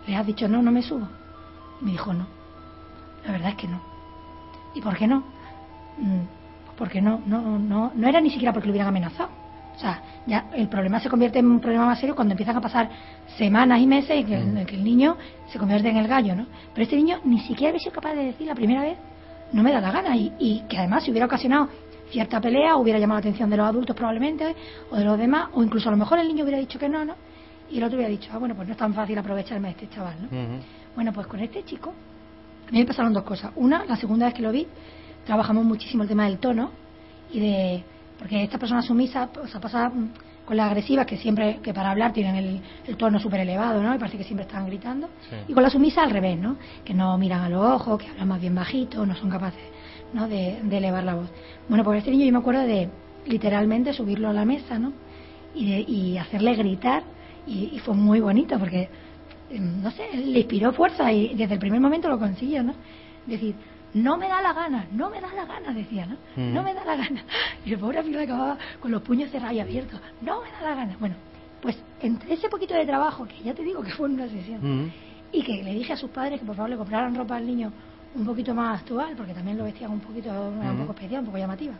¿Le 0.07 0.15
has 0.15 0.25
dicho 0.25 0.47
no, 0.47 0.61
no 0.61 0.71
me 0.71 0.83
subo? 0.83 1.07
Y 1.81 1.85
me 1.85 1.91
dijo 1.91 2.13
no. 2.13 2.27
La 3.25 3.31
verdad 3.31 3.49
es 3.49 3.55
que 3.55 3.67
no. 3.67 3.81
¿Y 4.75 4.81
por 4.81 4.95
qué 4.95 5.07
no? 5.07 5.23
Mm, 5.97 6.75
porque 6.77 7.01
no, 7.01 7.21
no, 7.25 7.59
no, 7.59 7.91
no 7.93 8.07
era 8.07 8.19
ni 8.19 8.29
siquiera 8.29 8.51
porque 8.51 8.67
lo 8.67 8.71
hubieran 8.71 8.89
amenazado. 8.89 9.29
O 9.75 9.79
sea, 9.79 10.01
ya 10.27 10.45
el 10.53 10.67
problema 10.67 10.99
se 10.99 11.09
convierte 11.09 11.39
en 11.39 11.47
un 11.47 11.59
problema 11.59 11.85
más 11.85 11.99
serio 11.99 12.15
cuando 12.15 12.33
empiezan 12.33 12.55
a 12.57 12.61
pasar 12.61 12.89
semanas 13.37 13.79
y 13.79 13.87
meses 13.87 14.25
que, 14.25 14.35
el, 14.35 14.65
que 14.65 14.75
el 14.75 14.83
niño 14.83 15.17
se 15.47 15.57
convierte 15.57 15.89
en 15.89 15.97
el 15.97 16.07
gallo, 16.07 16.35
¿no? 16.35 16.45
Pero 16.73 16.83
este 16.83 16.95
niño 16.95 17.19
ni 17.23 17.39
siquiera 17.39 17.69
había 17.69 17.79
sido 17.79 17.93
capaz 17.93 18.13
de 18.13 18.25
decir 18.25 18.45
la 18.47 18.55
primera 18.55 18.81
vez, 18.81 18.97
no 19.51 19.63
me 19.63 19.71
da 19.71 19.81
la 19.81 19.91
gana, 19.91 20.15
y, 20.15 20.31
y 20.39 20.61
que 20.69 20.77
además 20.77 21.03
si 21.03 21.11
hubiera 21.11 21.25
ocasionado 21.25 21.69
cierta 22.11 22.39
pelea, 22.39 22.75
hubiera 22.75 22.99
llamado 22.99 23.19
la 23.19 23.21
atención 23.21 23.49
de 23.49 23.57
los 23.57 23.67
adultos 23.67 23.95
probablemente, 23.95 24.55
o 24.91 24.95
de 24.95 25.03
los 25.03 25.17
demás, 25.17 25.49
o 25.53 25.63
incluso 25.63 25.89
a 25.89 25.91
lo 25.91 25.97
mejor 25.97 26.19
el 26.19 26.27
niño 26.27 26.43
hubiera 26.43 26.59
dicho 26.59 26.77
que 26.77 26.87
no, 26.87 27.03
¿no? 27.03 27.15
Y 27.71 27.77
el 27.79 27.83
otro 27.83 27.97
hubiera 27.97 28.11
dicho, 28.11 28.29
ah, 28.31 28.37
bueno, 28.37 28.55
pues 28.55 28.67
no 28.67 28.73
es 28.73 28.77
tan 28.77 28.93
fácil 28.93 29.17
aprovecharme 29.17 29.69
de 29.69 29.71
este 29.71 29.89
chaval, 29.89 30.15
¿no? 30.21 30.27
Bueno, 30.95 31.11
pues 31.11 31.25
con 31.25 31.39
este 31.39 31.63
chico, 31.63 31.91
a 32.67 32.71
mí 32.71 32.79
me 32.79 32.85
pasaron 32.85 33.11
dos 33.11 33.23
cosas. 33.23 33.51
Una, 33.55 33.85
la 33.85 33.95
segunda 33.95 34.27
vez 34.27 34.35
que 34.35 34.43
lo 34.43 34.51
vi, 34.51 34.67
trabajamos 35.25 35.63
muchísimo 35.65 36.03
el 36.03 36.09
tema 36.09 36.25
del 36.25 36.37
tono 36.39 36.71
y 37.31 37.39
de 37.39 37.83
porque 38.19 38.43
esta 38.43 38.57
persona 38.57 38.81
sumisa 38.81 39.29
o 39.41 39.47
sea, 39.47 39.59
pasa 39.59 39.91
con 40.45 40.57
las 40.57 40.67
agresivas 40.67 41.05
que 41.05 41.17
siempre 41.17 41.59
que 41.63 41.73
para 41.73 41.91
hablar 41.91 42.13
tienen 42.13 42.35
el, 42.35 42.61
el 42.85 42.97
tono 42.97 43.19
súper 43.19 43.41
elevado 43.41 43.81
no 43.81 43.95
y 43.95 43.97
parece 43.97 44.17
que 44.17 44.23
siempre 44.23 44.45
están 44.45 44.65
gritando. 44.65 45.07
Sí. 45.29 45.35
y 45.47 45.53
con 45.53 45.63
la 45.63 45.69
sumisa 45.69 46.03
al 46.03 46.11
revés 46.11 46.37
no 46.37 46.57
que 46.83 46.93
no 46.93 47.17
miran 47.17 47.41
a 47.41 47.49
los 47.49 47.63
ojos 47.63 48.01
que 48.01 48.07
hablan 48.09 48.27
más 48.27 48.41
bien 48.41 48.55
bajito 48.55 49.05
no 49.05 49.15
son 49.15 49.29
capaces 49.29 49.63
no 50.13 50.27
de, 50.27 50.59
de 50.63 50.77
elevar 50.77 51.03
la 51.03 51.15
voz. 51.15 51.29
Bueno 51.67 51.83
pues 51.83 51.99
este 51.99 52.11
niño 52.11 52.25
yo 52.25 52.31
me 52.31 52.39
acuerdo 52.39 52.61
de 52.61 52.89
literalmente 53.25 53.93
subirlo 53.93 54.29
a 54.29 54.33
la 54.33 54.45
mesa 54.45 54.77
no 54.77 54.93
y, 55.55 55.69
de, 55.69 55.79
y 55.81 56.17
hacerle 56.17 56.55
gritar 56.55 57.03
y, 57.47 57.71
y 57.73 57.79
fue 57.79 57.93
muy 57.93 58.19
bonito 58.19 58.57
porque 58.59 58.89
no 59.51 59.91
sé 59.91 60.03
le 60.13 60.39
inspiró 60.39 60.73
fuerza 60.73 61.11
y 61.11 61.33
desde 61.35 61.53
el 61.53 61.59
primer 61.59 61.79
momento 61.79 62.09
lo 62.09 62.19
consiguió 62.19 62.63
no 62.63 62.73
decir 63.25 63.55
no 63.93 64.17
me 64.17 64.27
da 64.27 64.41
la 64.41 64.53
gana, 64.53 64.87
no 64.91 65.09
me 65.09 65.21
da 65.21 65.27
la 65.33 65.45
gana, 65.45 65.73
decía, 65.73 66.05
¿no? 66.05 66.15
Mm. 66.35 66.53
No 66.53 66.63
me 66.63 66.73
da 66.73 66.83
la 66.83 66.95
gana. 66.95 67.23
Y 67.65 67.73
el 67.73 67.79
pobre 67.79 67.99
amigo 67.99 68.19
acababa 68.19 68.57
con 68.79 68.91
los 68.91 69.01
puños 69.01 69.29
cerrados 69.31 69.55
y 69.55 69.59
abiertos, 69.59 69.99
no 70.21 70.41
me 70.41 70.51
da 70.51 70.61
la 70.61 70.75
gana. 70.75 70.95
Bueno, 70.99 71.15
pues 71.61 71.77
entre 72.01 72.33
ese 72.33 72.49
poquito 72.49 72.73
de 72.73 72.85
trabajo, 72.85 73.25
que 73.25 73.41
ya 73.43 73.53
te 73.53 73.63
digo 73.63 73.81
que 73.81 73.91
fue 73.91 74.07
en 74.07 74.15
una 74.15 74.27
sesión, 74.27 74.59
mm. 74.61 74.91
y 75.31 75.43
que 75.43 75.63
le 75.63 75.73
dije 75.73 75.93
a 75.93 75.97
sus 75.97 76.09
padres 76.09 76.39
que 76.39 76.45
por 76.45 76.55
favor 76.55 76.69
le 76.69 76.77
compraran 76.77 77.15
ropa 77.15 77.37
al 77.37 77.45
niño 77.45 77.71
un 78.15 78.25
poquito 78.25 78.53
más 78.53 78.81
actual, 78.81 79.13
porque 79.15 79.33
también 79.33 79.57
lo 79.57 79.63
vestían 79.63 79.91
un 79.91 79.99
poquito, 79.99 80.29
era 80.29 80.71
un 80.71 80.77
poco 80.79 80.93
especial, 80.93 81.21
un 81.21 81.25
poco 81.27 81.37
llamativa, 81.37 81.73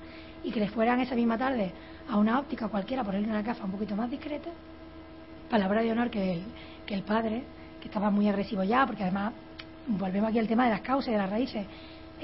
y 0.44 0.52
que 0.52 0.60
les 0.60 0.72
fueran 0.72 1.00
esa 1.00 1.16
misma 1.16 1.38
tarde 1.38 1.72
a 2.10 2.18
una 2.18 2.40
óptica 2.40 2.68
cualquiera, 2.68 3.04
ponerle 3.04 3.28
una 3.28 3.42
gafa 3.42 3.66
un 3.66 3.72
poquito 3.72 3.96
más 3.96 4.10
discreta, 4.10 4.50
palabra 5.50 5.82
de 5.82 5.92
honor 5.92 6.10
que 6.10 6.34
el, 6.34 6.44
que 6.86 6.96
el 6.96 7.04
padre, 7.04 7.44
que 7.80 7.88
estaba 7.88 8.10
muy 8.10 8.28
agresivo 8.28 8.64
ya, 8.64 8.86
porque 8.86 9.04
además 9.04 9.34
volvemos 9.88 10.30
aquí 10.30 10.40
al 10.40 10.48
tema 10.48 10.66
de 10.66 10.72
las 10.72 10.82
causas 10.82 11.10
y 11.10 11.12
de 11.12 11.18
las 11.18 11.30
raíces, 11.30 11.66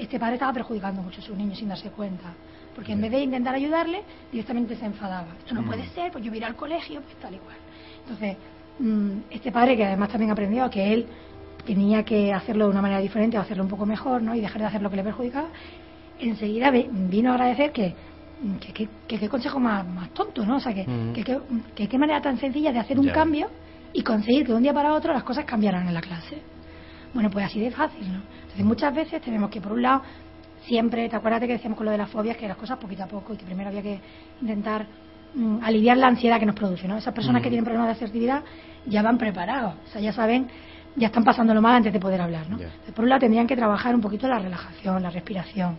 este 0.00 0.18
padre 0.18 0.34
estaba 0.34 0.52
perjudicando 0.52 1.02
mucho 1.02 1.20
a 1.20 1.24
su 1.24 1.34
niño 1.36 1.54
sin 1.54 1.68
darse 1.68 1.90
cuenta. 1.90 2.32
Porque 2.74 2.92
en 2.92 3.00
vez 3.00 3.10
de 3.10 3.20
intentar 3.20 3.54
ayudarle, 3.54 4.02
directamente 4.30 4.76
se 4.76 4.86
enfadaba. 4.86 5.28
Esto 5.38 5.54
no 5.54 5.62
mm. 5.62 5.66
puede 5.66 5.86
ser, 5.88 6.12
pues 6.12 6.24
yo 6.24 6.30
voy 6.30 6.38
a 6.38 6.40
ir 6.40 6.44
al 6.46 6.56
colegio, 6.56 7.00
pues 7.02 7.16
tal 7.16 7.34
y 7.34 7.38
cual. 7.38 7.56
Entonces, 8.02 8.36
mmm, 8.78 9.10
este 9.30 9.52
padre, 9.52 9.76
que 9.76 9.84
además 9.84 10.08
también 10.08 10.30
aprendió 10.30 10.70
que 10.70 10.92
él 10.92 11.06
tenía 11.66 12.04
que 12.04 12.32
hacerlo 12.32 12.64
de 12.64 12.70
una 12.70 12.82
manera 12.82 13.00
diferente 13.00 13.36
o 13.38 13.40
hacerlo 13.40 13.64
un 13.64 13.68
poco 13.68 13.86
mejor, 13.86 14.22
¿no? 14.22 14.34
Y 14.34 14.40
dejar 14.40 14.60
de 14.60 14.68
hacer 14.68 14.82
lo 14.82 14.90
que 14.90 14.96
le 14.96 15.04
perjudicaba, 15.04 15.48
enseguida 16.18 16.70
vino 16.70 17.30
a 17.30 17.34
agradecer 17.34 17.72
que 17.72 17.94
que 18.58 18.72
qué 18.72 18.88
que, 19.06 19.18
que, 19.18 19.28
consejo 19.28 19.60
más, 19.60 19.86
más 19.86 20.10
tonto, 20.14 20.46
¿no? 20.46 20.56
O 20.56 20.60
sea, 20.60 20.72
que 20.72 20.86
mm. 20.86 21.12
qué 21.74 21.88
que, 21.88 21.98
manera 21.98 22.22
tan 22.22 22.38
sencilla 22.38 22.72
de 22.72 22.78
hacer 22.78 22.98
un 22.98 23.08
cambio 23.08 23.48
y 23.92 24.02
conseguir 24.02 24.46
que 24.46 24.52
de 24.52 24.56
un 24.56 24.62
día 24.62 24.72
para 24.72 24.94
otro 24.94 25.12
las 25.12 25.24
cosas 25.24 25.44
cambiaran 25.44 25.86
en 25.86 25.94
la 25.94 26.00
clase. 26.00 26.40
Bueno, 27.12 27.30
pues 27.30 27.46
así 27.46 27.60
de 27.60 27.70
fácil, 27.70 28.12
¿no? 28.12 28.20
Entonces 28.42 28.64
muchas 28.64 28.94
veces 28.94 29.20
tenemos 29.22 29.50
que, 29.50 29.60
por 29.60 29.72
un 29.72 29.82
lado, 29.82 30.02
siempre, 30.66 31.08
te 31.08 31.16
acuerdas 31.16 31.40
que 31.40 31.48
decíamos 31.48 31.76
con 31.76 31.86
lo 31.86 31.92
de 31.92 31.98
las 31.98 32.10
fobias, 32.10 32.36
que 32.36 32.46
las 32.46 32.56
cosas 32.56 32.78
poquito 32.78 33.04
a 33.04 33.06
poco 33.06 33.34
y 33.34 33.36
que 33.36 33.44
primero 33.44 33.68
había 33.68 33.82
que 33.82 34.00
intentar 34.40 34.86
mm, 35.34 35.58
aliviar 35.62 35.96
la 35.96 36.08
ansiedad 36.08 36.38
que 36.38 36.46
nos 36.46 36.54
produce, 36.54 36.86
¿no? 36.86 36.96
Esas 36.96 37.14
personas 37.14 37.42
que 37.42 37.48
tienen 37.48 37.64
problemas 37.64 37.88
de 37.88 37.92
asertividad 37.92 38.42
ya 38.86 39.02
van 39.02 39.18
preparados, 39.18 39.74
o 39.88 39.92
sea, 39.92 40.00
ya 40.00 40.12
saben, 40.12 40.48
ya 40.96 41.08
están 41.08 41.24
pasando 41.24 41.54
lo 41.54 41.60
mal 41.60 41.76
antes 41.76 41.92
de 41.92 42.00
poder 42.00 42.20
hablar, 42.20 42.48
¿no? 42.48 42.58
Yeah. 42.58 42.66
Entonces, 42.66 42.94
por 42.94 43.04
un 43.04 43.08
lado 43.10 43.20
tendrían 43.20 43.46
que 43.46 43.56
trabajar 43.56 43.94
un 43.94 44.00
poquito 44.00 44.28
la 44.28 44.38
relajación, 44.38 45.02
la 45.02 45.10
respiración. 45.10 45.76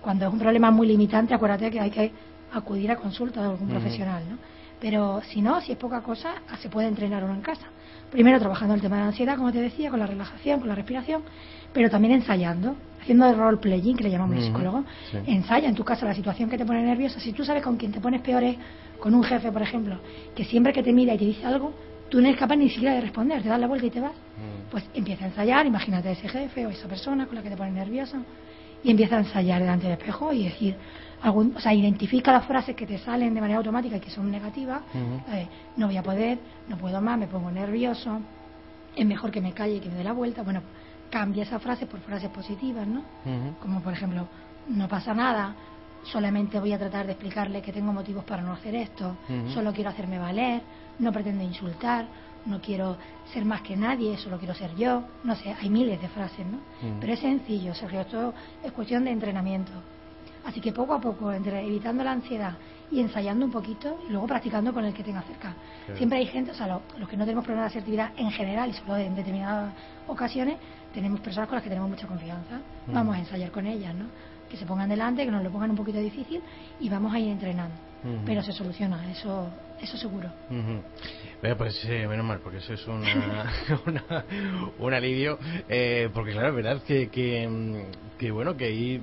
Cuando 0.00 0.26
es 0.26 0.32
un 0.32 0.38
problema 0.38 0.70
muy 0.70 0.86
limitante, 0.86 1.34
acuérdate 1.34 1.70
que 1.70 1.80
hay 1.80 1.90
que 1.90 2.12
acudir 2.52 2.90
a 2.90 2.96
consulta 2.96 3.42
de 3.42 3.48
algún 3.48 3.68
profesional, 3.68 4.22
¿no? 4.28 4.38
Pero 4.80 5.20
si 5.22 5.42
no, 5.42 5.60
si 5.60 5.72
es 5.72 5.78
poca 5.78 6.02
cosa, 6.02 6.34
se 6.60 6.68
puede 6.68 6.86
entrenar 6.86 7.24
uno 7.24 7.34
en 7.34 7.40
casa. 7.40 7.66
Primero 8.10 8.38
trabajando 8.38 8.74
el 8.74 8.80
tema 8.80 8.96
de 8.96 9.02
la 9.02 9.08
ansiedad, 9.08 9.36
como 9.36 9.52
te 9.52 9.60
decía, 9.60 9.90
con 9.90 9.98
la 9.98 10.06
relajación, 10.06 10.60
con 10.60 10.68
la 10.68 10.74
respiración, 10.74 11.22
pero 11.72 11.90
también 11.90 12.14
ensayando, 12.14 12.74
haciendo 13.02 13.26
el 13.28 13.36
role 13.36 13.58
playing, 13.58 13.96
que 13.96 14.04
le 14.04 14.10
llamamos 14.10 14.36
uh 14.36 14.38
-huh. 14.38 14.42
el 14.42 14.46
psicólogo. 14.46 14.84
Sí. 15.10 15.18
Ensaya 15.26 15.68
en 15.68 15.74
tu 15.74 15.84
casa 15.84 16.06
la 16.06 16.14
situación 16.14 16.48
que 16.48 16.56
te 16.56 16.64
pone 16.64 16.82
nerviosa. 16.82 17.20
Si 17.20 17.32
tú 17.32 17.44
sabes 17.44 17.62
con 17.62 17.76
quién 17.76 17.92
te 17.92 18.00
pones 18.00 18.22
peor 18.22 18.42
es 18.42 18.56
con 18.98 19.14
un 19.14 19.22
jefe, 19.22 19.52
por 19.52 19.62
ejemplo, 19.62 19.98
que 20.34 20.44
siempre 20.44 20.72
que 20.72 20.82
te 20.82 20.92
mira 20.92 21.14
y 21.14 21.18
te 21.18 21.24
dice 21.26 21.44
algo, 21.44 21.72
tú 22.08 22.20
no 22.20 22.28
eres 22.28 22.40
capaz 22.40 22.56
ni 22.56 22.70
siquiera 22.70 22.94
de 22.94 23.02
responder, 23.02 23.42
te 23.42 23.48
das 23.48 23.60
la 23.60 23.66
vuelta 23.66 23.86
y 23.86 23.90
te 23.90 24.00
vas. 24.00 24.12
Mm. 24.12 24.70
Pues 24.70 24.88
empieza 24.94 25.24
a 25.24 25.28
ensayar, 25.28 25.66
imagínate 25.66 26.10
ese 26.12 26.28
jefe 26.28 26.66
o 26.66 26.70
esa 26.70 26.88
persona 26.88 27.26
con 27.26 27.36
la 27.36 27.42
que 27.42 27.50
te 27.50 27.56
pones 27.56 27.74
nervioso, 27.74 28.16
y 28.82 28.90
empieza 28.90 29.16
a 29.16 29.18
ensayar 29.20 29.60
delante 29.60 29.86
del 29.86 29.98
espejo 29.98 30.32
y 30.32 30.44
decir, 30.44 30.76
algún, 31.22 31.54
o 31.56 31.60
sea, 31.60 31.74
identifica 31.74 32.32
las 32.32 32.46
frases 32.46 32.76
que 32.76 32.86
te 32.86 32.98
salen 32.98 33.34
de 33.34 33.40
manera 33.40 33.58
automática 33.58 33.96
y 33.96 34.00
que 34.00 34.10
son 34.10 34.30
negativas, 34.30 34.82
no 35.76 35.86
voy 35.86 35.96
a 35.96 36.02
poder, 36.02 36.38
no 36.68 36.76
puedo 36.76 37.00
más, 37.00 37.18
me 37.18 37.26
pongo 37.26 37.50
nervioso, 37.50 38.20
es 38.94 39.06
mejor 39.06 39.30
que 39.30 39.40
me 39.40 39.52
calle 39.52 39.76
y 39.76 39.80
que 39.80 39.88
me 39.88 39.96
dé 39.96 40.04
la 40.04 40.12
vuelta, 40.12 40.42
bueno, 40.42 40.60
cambia 41.10 41.42
esa 41.42 41.58
frase 41.58 41.86
por 41.86 42.00
frases 42.00 42.30
positivas, 42.30 42.86
¿no? 42.86 43.02
Como 43.60 43.80
por 43.80 43.92
ejemplo, 43.92 44.28
no 44.68 44.88
pasa 44.88 45.14
nada, 45.14 45.54
solamente 46.04 46.60
voy 46.60 46.72
a 46.72 46.78
tratar 46.78 47.06
de 47.06 47.12
explicarle 47.12 47.62
que 47.62 47.72
tengo 47.72 47.92
motivos 47.92 48.24
para 48.24 48.42
no 48.42 48.52
hacer 48.52 48.74
esto, 48.74 49.16
solo 49.52 49.72
quiero 49.72 49.90
hacerme 49.90 50.18
valer, 50.18 50.62
no 50.98 51.12
pretendo 51.12 51.42
insultar, 51.44 52.06
no 52.46 52.60
quiero 52.60 52.96
ser 53.32 53.44
más 53.44 53.60
que 53.62 53.76
nadie, 53.76 54.16
solo 54.16 54.38
quiero 54.38 54.54
ser 54.54 54.74
yo, 54.76 55.02
no 55.24 55.34
sé, 55.34 55.54
hay 55.60 55.68
miles 55.68 56.00
de 56.00 56.08
frases, 56.08 56.46
¿no? 56.46 56.58
Pero 57.00 57.12
es 57.12 57.18
sencillo, 57.20 57.74
Sergio, 57.74 58.00
esto 58.02 58.34
es 58.62 58.72
cuestión 58.72 59.04
de 59.04 59.10
entrenamiento. 59.10 59.72
Así 60.48 60.62
que 60.62 60.72
poco 60.72 60.94
a 60.94 61.00
poco, 61.00 61.30
entre 61.30 61.60
evitando 61.60 62.02
la 62.02 62.12
ansiedad 62.12 62.54
y 62.90 63.00
ensayando 63.00 63.44
un 63.44 63.52
poquito 63.52 64.00
y 64.08 64.12
luego 64.12 64.26
practicando 64.26 64.72
con 64.72 64.82
el 64.82 64.94
que 64.94 65.04
tenga 65.04 65.20
cerca. 65.20 65.54
Siempre 65.94 66.20
hay 66.20 66.26
gente, 66.26 66.52
o 66.52 66.54
sea, 66.54 66.66
los 66.66 67.06
que 67.06 67.18
no 67.18 67.24
tenemos 67.26 67.44
problemas 67.44 67.70
de 67.70 67.78
asertividad 67.78 68.12
en 68.16 68.30
general 68.30 68.70
y 68.70 68.72
solo 68.72 68.96
en 68.96 69.14
determinadas 69.14 69.74
ocasiones, 70.06 70.56
tenemos 70.94 71.20
personas 71.20 71.50
con 71.50 71.56
las 71.56 71.62
que 71.62 71.68
tenemos 71.68 71.90
mucha 71.90 72.06
confianza. 72.06 72.60
Vamos 72.86 73.16
a 73.16 73.18
ensayar 73.18 73.50
con 73.50 73.66
ellas, 73.66 73.94
¿no? 73.94 74.06
Que 74.48 74.56
se 74.56 74.64
pongan 74.64 74.88
delante, 74.88 75.22
que 75.26 75.30
nos 75.30 75.44
lo 75.44 75.50
pongan 75.50 75.70
un 75.70 75.76
poquito 75.76 75.98
difícil 75.98 76.40
y 76.80 76.88
vamos 76.88 77.12
a 77.12 77.18
ir 77.18 77.28
entrenando. 77.28 77.76
Pero 78.24 78.42
se 78.42 78.52
soluciona, 78.52 79.10
eso 79.10 79.50
eso 79.82 79.98
seguro. 79.98 80.30
pues 81.56 81.84
eh, 81.84 82.08
menos 82.08 82.24
mal, 82.24 82.40
porque 82.40 82.58
eso 82.58 82.72
es 82.72 82.86
una, 83.86 84.24
un 84.78 84.94
alivio, 84.94 85.38
eh, 85.68 86.08
porque 86.14 86.32
claro, 86.32 86.48
es 86.48 86.54
verdad 86.54 86.82
que, 86.82 87.08
que, 87.10 87.46
mm, 87.46 88.18
que, 88.18 88.30
bueno, 88.30 88.56
que 88.56 88.64
hay 88.64 89.02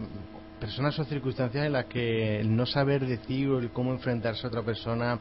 personas 0.65 0.97
o 0.97 1.05
circunstancias 1.05 1.63
en 1.63 1.73
las 1.73 1.85
que 1.85 2.39
el 2.39 2.55
no 2.55 2.65
saber 2.65 3.05
decir 3.05 3.47
o 3.49 3.59
el 3.59 3.69
cómo 3.69 3.91
enfrentarse 3.91 4.47
a 4.47 4.49
otra 4.49 4.63
persona 4.63 5.19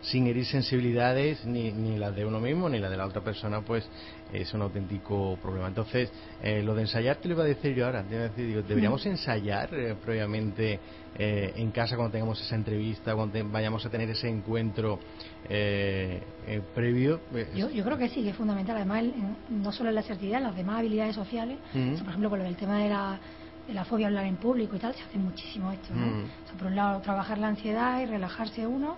sin 0.00 0.26
herir 0.26 0.44
sensibilidades 0.46 1.44
ni, 1.44 1.70
ni 1.70 1.96
las 1.96 2.16
de 2.16 2.24
uno 2.24 2.40
mismo 2.40 2.68
ni 2.68 2.80
las 2.80 2.90
de 2.90 2.96
la 2.96 3.06
otra 3.06 3.20
persona 3.22 3.60
pues 3.60 3.88
es 4.32 4.52
un 4.52 4.62
auténtico 4.62 5.38
problema. 5.40 5.68
Entonces 5.68 6.10
eh, 6.42 6.60
lo 6.64 6.74
de 6.74 6.82
ensayar 6.82 7.18
te 7.18 7.28
lo 7.28 7.34
iba 7.34 7.44
a 7.44 7.46
decir 7.46 7.72
yo 7.72 7.86
ahora. 7.86 8.02
Deberíamos 8.02 9.06
ensayar 9.06 9.72
eh, 9.74 9.94
previamente 10.04 10.80
eh, 11.16 11.52
en 11.54 11.70
casa 11.70 11.94
cuando 11.94 12.10
tengamos 12.10 12.40
esa 12.40 12.56
entrevista 12.56 13.14
cuando 13.14 13.38
vayamos 13.44 13.86
a 13.86 13.90
tener 13.90 14.10
ese 14.10 14.28
encuentro 14.28 14.98
previo 16.74 17.20
yo, 17.54 17.70
yo, 17.70 17.84
creo 17.84 17.96
que 17.96 18.08
sí 18.08 18.24
que 18.24 18.30
es 18.30 18.36
fundamental. 18.36 18.76
Además 18.76 19.04
no 19.50 19.70
solo 19.70 19.90
en 19.90 19.94
la 19.94 20.00
asertividad 20.00 20.38
en 20.38 20.46
las 20.46 20.56
demás 20.56 20.80
habilidades 20.80 21.14
sociales. 21.14 21.58
Por 21.72 22.08
ejemplo 22.08 22.28
con 22.28 22.40
el 22.40 22.56
tema 22.56 22.78
de 22.78 22.88
la 22.88 23.20
de 23.70 23.74
la 23.74 23.84
fobia 23.84 24.06
a 24.06 24.08
hablar 24.08 24.26
en 24.26 24.36
público 24.36 24.74
y 24.74 24.78
tal 24.80 24.94
se 24.94 25.02
hace 25.02 25.16
muchísimo 25.16 25.70
esto 25.70 25.94
por 26.58 26.66
un 26.66 26.76
lado 26.76 27.00
trabajar 27.00 27.38
la 27.38 27.48
ansiedad 27.48 28.00
y 28.00 28.06
relajarse 28.06 28.66
uno 28.66 28.96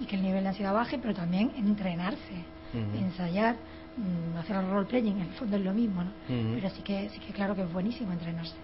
y 0.00 0.04
que 0.04 0.16
el 0.16 0.22
nivel 0.22 0.42
de 0.42 0.48
ansiedad 0.48 0.74
baje, 0.74 0.98
pero 0.98 1.14
también 1.14 1.52
entrenarse, 1.56 2.44
ensayar, 2.72 3.54
mm, 3.96 4.36
hacer 4.38 4.56
el 4.56 4.70
role-playing, 4.70 5.16
en 5.16 5.22
el 5.22 5.32
fondo 5.34 5.56
es 5.56 5.62
lo 5.62 5.72
mismo, 5.72 6.02
¿no? 6.02 6.10
Pero 6.26 6.70
sí 6.70 6.82
que, 6.82 7.08
sí 7.10 7.20
que 7.20 7.32
claro 7.32 7.54
que 7.54 7.62
es 7.62 7.72
buenísimo 7.72 8.12
entrenarse. 8.12 8.54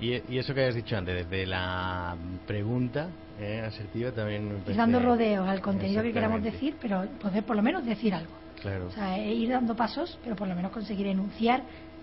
y, 0.00 0.36
eso 0.36 0.52
que 0.52 0.66
has 0.66 0.74
dicho 0.74 0.96
antes, 0.96 1.14
desde 1.28 1.46
la 1.46 2.16
pregunta 2.46 3.08
eh, 3.40 3.62
asertiva 3.64 4.10
también... 4.10 4.62
Ir 4.66 4.76
dando 4.76 5.00
rodeos 5.00 5.48
al 5.48 5.60
contenido 5.60 6.02
que 6.02 6.12
queramos 6.12 6.42
decir, 6.42 6.76
pero 6.80 7.06
poder 7.20 7.44
por 7.44 7.56
lo 7.56 7.62
menos 7.62 7.86
decir 7.86 8.12
algo. 8.14 8.32
Claro. 8.60 8.88
O 8.88 8.90
sea, 8.90 9.16
e 9.18 9.32
ir 9.32 9.48
dando 9.48 9.74
pasos, 9.74 10.18
pero 10.22 10.36
por 10.36 10.46
lo 10.46 10.54
menos 10.54 10.70
conseguir 10.72 11.06
enunciar 11.06 11.62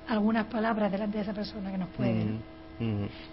algunas 0.09 0.45
palabras 0.45 0.91
delante 0.91 1.17
de 1.17 1.23
esa 1.23 1.33
persona 1.33 1.71
que 1.71 1.77
nos 1.77 1.89
puede... 1.89 2.25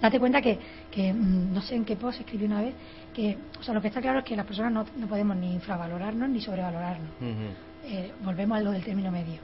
Date 0.00 0.18
cuenta 0.18 0.42
que, 0.42 0.58
que, 0.90 1.12
mm, 1.12 1.54
no 1.54 1.62
sé 1.62 1.76
en 1.76 1.84
qué 1.84 1.94
post 1.94 2.18
escribí 2.20 2.46
una 2.46 2.62
vez, 2.62 2.74
que 3.14 3.38
o 3.60 3.62
sea, 3.62 3.74
lo 3.74 3.80
que 3.80 3.88
está 3.88 4.00
claro 4.00 4.18
es 4.18 4.24
que 4.24 4.34
las 4.34 4.44
personas 4.44 4.72
no, 4.72 4.84
no 4.96 5.06
podemos 5.06 5.36
ni 5.36 5.54
infravalorarnos 5.54 6.28
ni 6.28 6.40
sobrevalorarnos. 6.40 7.10
Eh, 7.84 8.12
volvemos 8.24 8.58
a 8.58 8.60
lo 8.60 8.72
del 8.72 8.82
término 8.82 9.12
medio. 9.12 9.40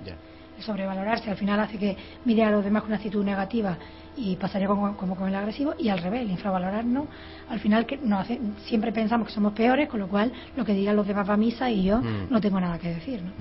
El 0.57 0.63
sobrevalorarse 0.63 1.31
al 1.31 1.37
final 1.37 1.61
hace 1.61 1.79
que 1.79 1.97
mire 2.25 2.43
a 2.43 2.51
los 2.51 2.65
demás 2.65 2.83
con 2.83 2.91
una 2.91 2.97
actitud 2.97 3.25
negativa 3.25 3.79
y 4.17 4.37
pasaría 4.37 4.67
como, 4.67 4.97
como 4.97 5.15
con 5.15 5.29
el 5.29 5.35
agresivo 5.35 5.75
y 5.79 5.89
al 5.89 5.99
revés, 5.99 6.23
el 6.23 6.31
infravalorarnos 6.33 7.07
al 7.49 7.61
final 7.61 7.87
que 7.87 7.97
nos 7.97 8.23
hace, 8.23 8.41
siempre 8.67 8.93
pensamos 8.93 9.29
que 9.29 9.33
somos 9.33 9.53
peores, 9.53 9.89
con 9.89 10.01
lo 10.01 10.09
cual 10.09 10.33
lo 10.57 10.65
que 10.65 10.75
digan 10.75 10.97
los 10.97 11.07
demás 11.07 11.29
va 11.29 11.35
a 11.35 11.39
misa 11.39 11.71
y 11.71 11.85
yo 11.85 12.01
no 12.01 12.41
tengo 12.41 12.61
nada 12.61 12.79
que 12.79 12.89
decir. 12.89 13.23
¿no? 13.23 13.33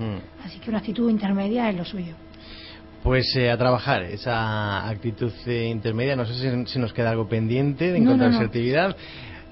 Así 0.44 0.60
que 0.60 0.70
una 0.70 0.78
actitud 0.78 1.10
intermedia 1.10 1.68
es 1.68 1.76
lo 1.76 1.84
suyo. 1.84 2.14
Pues 3.02 3.34
eh, 3.36 3.50
a 3.50 3.58
trabajar 3.58 4.02
esa 4.04 4.88
actitud 4.88 5.32
eh, 5.46 5.66
intermedia. 5.66 6.14
No 6.14 6.24
sé 6.24 6.66
si, 6.66 6.78
nos 6.78 6.92
queda 6.92 7.10
algo 7.10 7.28
pendiente 7.28 7.90
de 7.90 7.98
encontrar 7.98 8.30
no, 8.30 8.36
asertividad. 8.36 8.96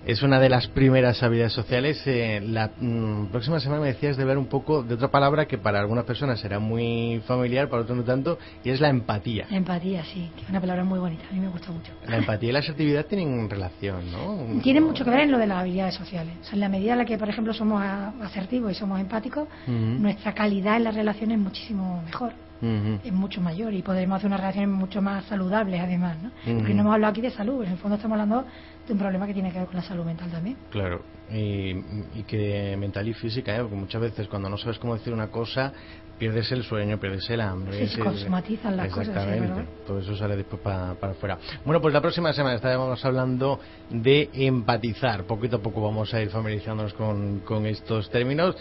Es 0.06 0.22
una 0.22 0.40
de 0.40 0.48
las 0.48 0.68
primeras 0.68 1.22
habilidades 1.22 1.52
sociales. 1.52 2.00
Eh, 2.06 2.40
la 2.42 2.70
mm, 2.80 3.26
próxima 3.26 3.58
semana 3.58 3.82
me 3.82 3.88
decías 3.88 4.16
de 4.16 4.24
ver 4.24 4.38
un 4.38 4.46
poco 4.46 4.84
de 4.84 4.94
otra 4.94 5.10
palabra 5.10 5.46
que 5.46 5.58
para 5.58 5.80
algunas 5.80 6.04
personas 6.04 6.38
será 6.38 6.60
muy 6.60 7.20
familiar, 7.26 7.68
para 7.68 7.82
otros 7.82 7.98
no 7.98 8.04
tanto, 8.04 8.38
y 8.62 8.70
es 8.70 8.80
la 8.80 8.88
empatía. 8.88 9.46
La 9.50 9.56
empatía, 9.56 10.04
sí, 10.04 10.30
que 10.36 10.44
es 10.44 10.48
una 10.48 10.60
palabra 10.60 10.84
muy 10.84 11.00
bonita. 11.00 11.24
A 11.28 11.34
mí 11.34 11.40
me 11.40 11.48
gusta 11.48 11.72
mucho. 11.72 11.92
La 12.06 12.18
empatía 12.18 12.50
y 12.50 12.52
la 12.52 12.60
asertividad 12.60 13.04
tienen 13.06 13.50
relación, 13.50 14.10
¿no? 14.12 14.62
Tienen 14.62 14.84
mucho 14.84 15.04
que 15.04 15.10
ver 15.10 15.20
en 15.20 15.32
lo 15.32 15.38
de 15.38 15.48
las 15.48 15.58
habilidades 15.58 15.96
sociales. 15.96 16.34
O 16.40 16.44
sea, 16.44 16.54
en 16.54 16.60
la 16.60 16.68
medida 16.68 16.92
en 16.92 16.98
la 16.98 17.04
que, 17.04 17.18
por 17.18 17.28
ejemplo, 17.28 17.52
somos 17.52 17.82
asertivos 18.22 18.70
y 18.70 18.74
somos 18.76 19.00
empáticos, 19.00 19.48
nuestra 19.66 20.32
calidad 20.34 20.76
en 20.76 20.84
las 20.84 20.94
relaciones 20.94 21.36
es 21.36 21.44
muchísimo 21.44 22.02
mejor 22.06 22.32
es 22.62 23.12
mucho 23.12 23.40
mayor 23.40 23.72
y 23.72 23.82
podremos 23.82 24.16
hacer 24.16 24.26
unas 24.28 24.40
relaciones 24.40 24.70
mucho 24.70 25.00
más 25.00 25.24
saludables 25.24 25.80
además, 25.80 26.16
¿no? 26.22 26.30
Porque 26.58 26.74
no 26.74 26.82
hemos 26.82 26.94
hablado 26.94 27.12
aquí 27.12 27.20
de 27.20 27.30
salud, 27.30 27.64
en 27.64 27.72
el 27.72 27.78
fondo 27.78 27.96
estamos 27.96 28.18
hablando 28.18 28.44
de 28.86 28.92
un 28.92 28.98
problema 28.98 29.26
que 29.26 29.34
tiene 29.34 29.52
que 29.52 29.58
ver 29.58 29.66
con 29.66 29.76
la 29.76 29.82
salud 29.82 30.04
mental 30.04 30.30
también. 30.30 30.56
Claro, 30.70 31.02
y, 31.32 32.22
que 32.24 32.76
mental 32.78 33.08
y 33.08 33.14
física, 33.14 33.54
¿eh? 33.56 33.60
porque 33.60 33.76
muchas 33.76 34.00
veces 34.00 34.28
cuando 34.28 34.48
no 34.48 34.56
sabes 34.56 34.78
cómo 34.78 34.94
decir 34.94 35.12
una 35.12 35.28
cosa, 35.28 35.72
pierdes 36.18 36.52
el 36.52 36.62
sueño, 36.64 37.00
pierdes 37.00 37.28
el 37.30 37.40
hambre. 37.40 37.86
Sí, 37.86 37.94
se 37.96 38.00
consumatizan 38.02 38.76
las 38.76 38.88
cosas. 38.88 39.08
Exactamente, 39.08 39.66
todo 39.86 40.00
eso 40.00 40.14
sale 40.16 40.36
después 40.36 40.60
para, 40.60 40.94
para 40.94 41.12
afuera. 41.12 41.38
Bueno, 41.64 41.80
pues 41.80 41.94
la 41.94 42.00
próxima 42.02 42.32
semana 42.32 42.56
estaremos 42.56 43.02
hablando 43.04 43.58
de 43.88 44.28
empatizar. 44.34 45.24
Poquito 45.24 45.56
a 45.56 45.62
poco 45.62 45.80
vamos 45.80 46.12
a 46.12 46.20
ir 46.20 46.28
familiarizándonos 46.28 46.92
con, 46.92 47.40
con 47.40 47.64
estos 47.64 48.10
términos 48.10 48.54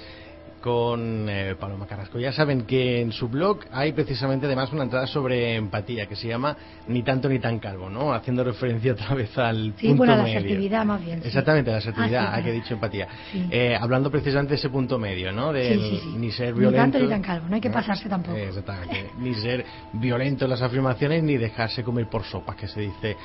con 0.60 1.28
eh, 1.30 1.56
Paloma 1.60 1.88
Carrasco. 1.88 2.20
Ya 2.20 2.32
saben 2.32 2.64
que 2.64 3.02
en 3.02 3.12
su 3.12 3.30
blog 3.30 3.60
hay 3.72 3.94
precisamente 3.94 4.46
además 4.46 4.72
una 4.72 4.84
entrada 4.84 5.08
sobre 5.08 5.56
empatía 5.56 6.06
que 6.06 6.16
se 6.16 6.28
llama 6.28 6.56
Ni 6.88 7.02
tanto 7.04 7.30
ni 7.30 7.40
tan 7.40 7.60
calvo, 7.60 7.90
¿no? 7.90 8.14
Haciendo 8.14 8.44
referencia 8.44 8.94
otra 8.94 9.16
vez 9.16 9.36
al 9.38 9.74
sí, 9.78 9.94
bueno, 9.94 10.16
la 10.16 10.24
asertividad 10.24 10.86
más 10.86 11.04
bien. 11.04 11.22
Exactamente, 11.24 11.72
la 11.72 11.78
asertividad, 11.78 12.28
ah, 12.28 12.36
hay 12.36 12.44
que 12.44 12.52
dicho 12.52 12.74
empatía. 12.74 13.08
Eh, 13.34 13.76
hablando 13.80 14.12
precisamente 14.12 14.52
de 14.52 14.58
ese 14.58 14.70
punto 14.70 15.00
medio, 15.00 15.32
¿no? 15.32 15.54
De 15.54 15.78
ni 16.18 16.32
ser 16.32 16.54
violento. 16.54 16.72
Ni 16.72 16.78
tanto 16.78 17.00
ni 17.00 17.10
tan 17.10 17.22
calvo, 17.22 17.48
no 17.50 17.56
hay 17.56 17.62
que 17.62 17.70
pasarse 17.70 18.10
tampoco. 18.10 18.38
Exactamente. 18.38 19.12
ni 19.20 19.34
ser 19.36 19.66
violento 19.94 20.44
en 20.46 20.52
las 20.52 20.62
afirmaciones 20.62 21.24
ni 21.24 21.38
dejarse 21.38 21.84
comer 21.84 22.08
por 22.10 22.24
sopas, 22.24 22.56
que 22.56 22.68
se 22.68 22.82
dice 22.82 23.16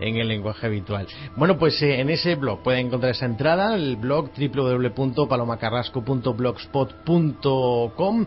en 0.00 0.16
el 0.16 0.28
lenguaje 0.28 0.66
habitual. 0.66 1.06
Bueno, 1.36 1.58
pues 1.58 1.80
eh, 1.82 2.00
en 2.00 2.08
ese 2.10 2.34
blog 2.36 2.62
pueden 2.62 2.86
encontrar 2.86 3.12
esa 3.12 3.26
entrada, 3.26 3.74
el 3.74 3.96
blog 3.96 4.30
www.palomacarrasco.blogspot 4.36 6.83
.com, 6.86 8.26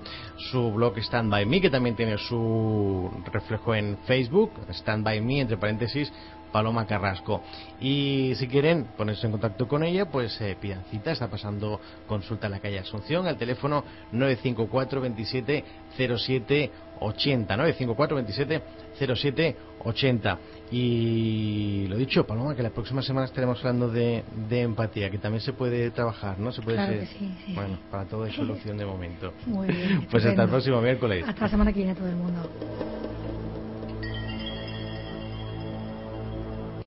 su 0.52 0.72
blog 0.72 0.98
Stand 1.00 1.32
By 1.32 1.46
Me, 1.46 1.62
que 1.62 1.70
también 1.70 1.96
tiene 1.96 2.18
su 2.18 3.10
reflejo 3.32 3.76
en 3.76 3.98
Facebook, 4.06 4.52
Stand 4.70 5.04
By 5.04 5.22
Me, 5.22 5.42
entre 5.42 5.58
paréntesis, 5.58 6.12
Paloma 6.58 6.88
Carrasco. 6.88 7.44
Y 7.80 8.34
si 8.36 8.48
quieren 8.48 8.86
ponerse 8.98 9.28
en 9.28 9.32
contacto 9.32 9.68
con 9.68 9.84
ella, 9.84 10.10
pues 10.10 10.42
eh, 10.42 10.58
pidan 10.60 10.86
cita. 10.90 11.12
Está 11.12 11.28
pasando 11.28 11.80
consulta 12.08 12.48
en 12.48 12.54
la 12.54 12.60
calle 12.60 12.80
Asunción 12.80 13.28
al 13.28 13.38
teléfono 13.38 13.84
954 14.12 15.02
27 15.02 15.64
07 15.96 16.72
80. 17.00 17.58
954 17.58 18.16
27 18.16 18.62
07 18.98 19.56
80. 19.86 20.40
Y 20.72 21.86
lo 21.90 21.96
dicho, 21.96 22.26
Paloma, 22.26 22.56
que 22.56 22.64
la 22.64 22.72
próxima 22.72 23.04
semana 23.04 23.28
estaremos 23.28 23.60
hablando 23.60 23.90
de, 23.90 24.24
de 24.50 24.62
empatía, 24.64 25.12
que 25.12 25.20
también 25.20 25.42
se 25.42 25.54
puede 25.54 25.92
trabajar, 25.92 26.40
¿no? 26.40 26.52
Se 26.52 26.64
puede 26.64 26.78
claro 26.78 26.94
ser, 26.94 27.06
sí, 27.06 27.36
sí, 27.46 27.54
bueno, 27.54 27.78
para 27.92 28.06
todo 28.06 28.24
hay 28.24 28.34
solución 28.34 28.80
de 28.80 28.86
momento. 28.88 29.32
Muy 29.46 29.68
bien. 29.68 30.08
pues 30.10 30.26
hasta 30.26 30.42
el 30.42 30.50
próximo 30.50 30.82
miércoles. 30.82 31.24
Hasta 31.28 31.42
la 31.42 31.50
semana 31.50 31.72
que 31.72 31.78
viene 31.82 31.94
todo 31.94 32.08
el 32.08 32.16
mundo. 32.16 32.50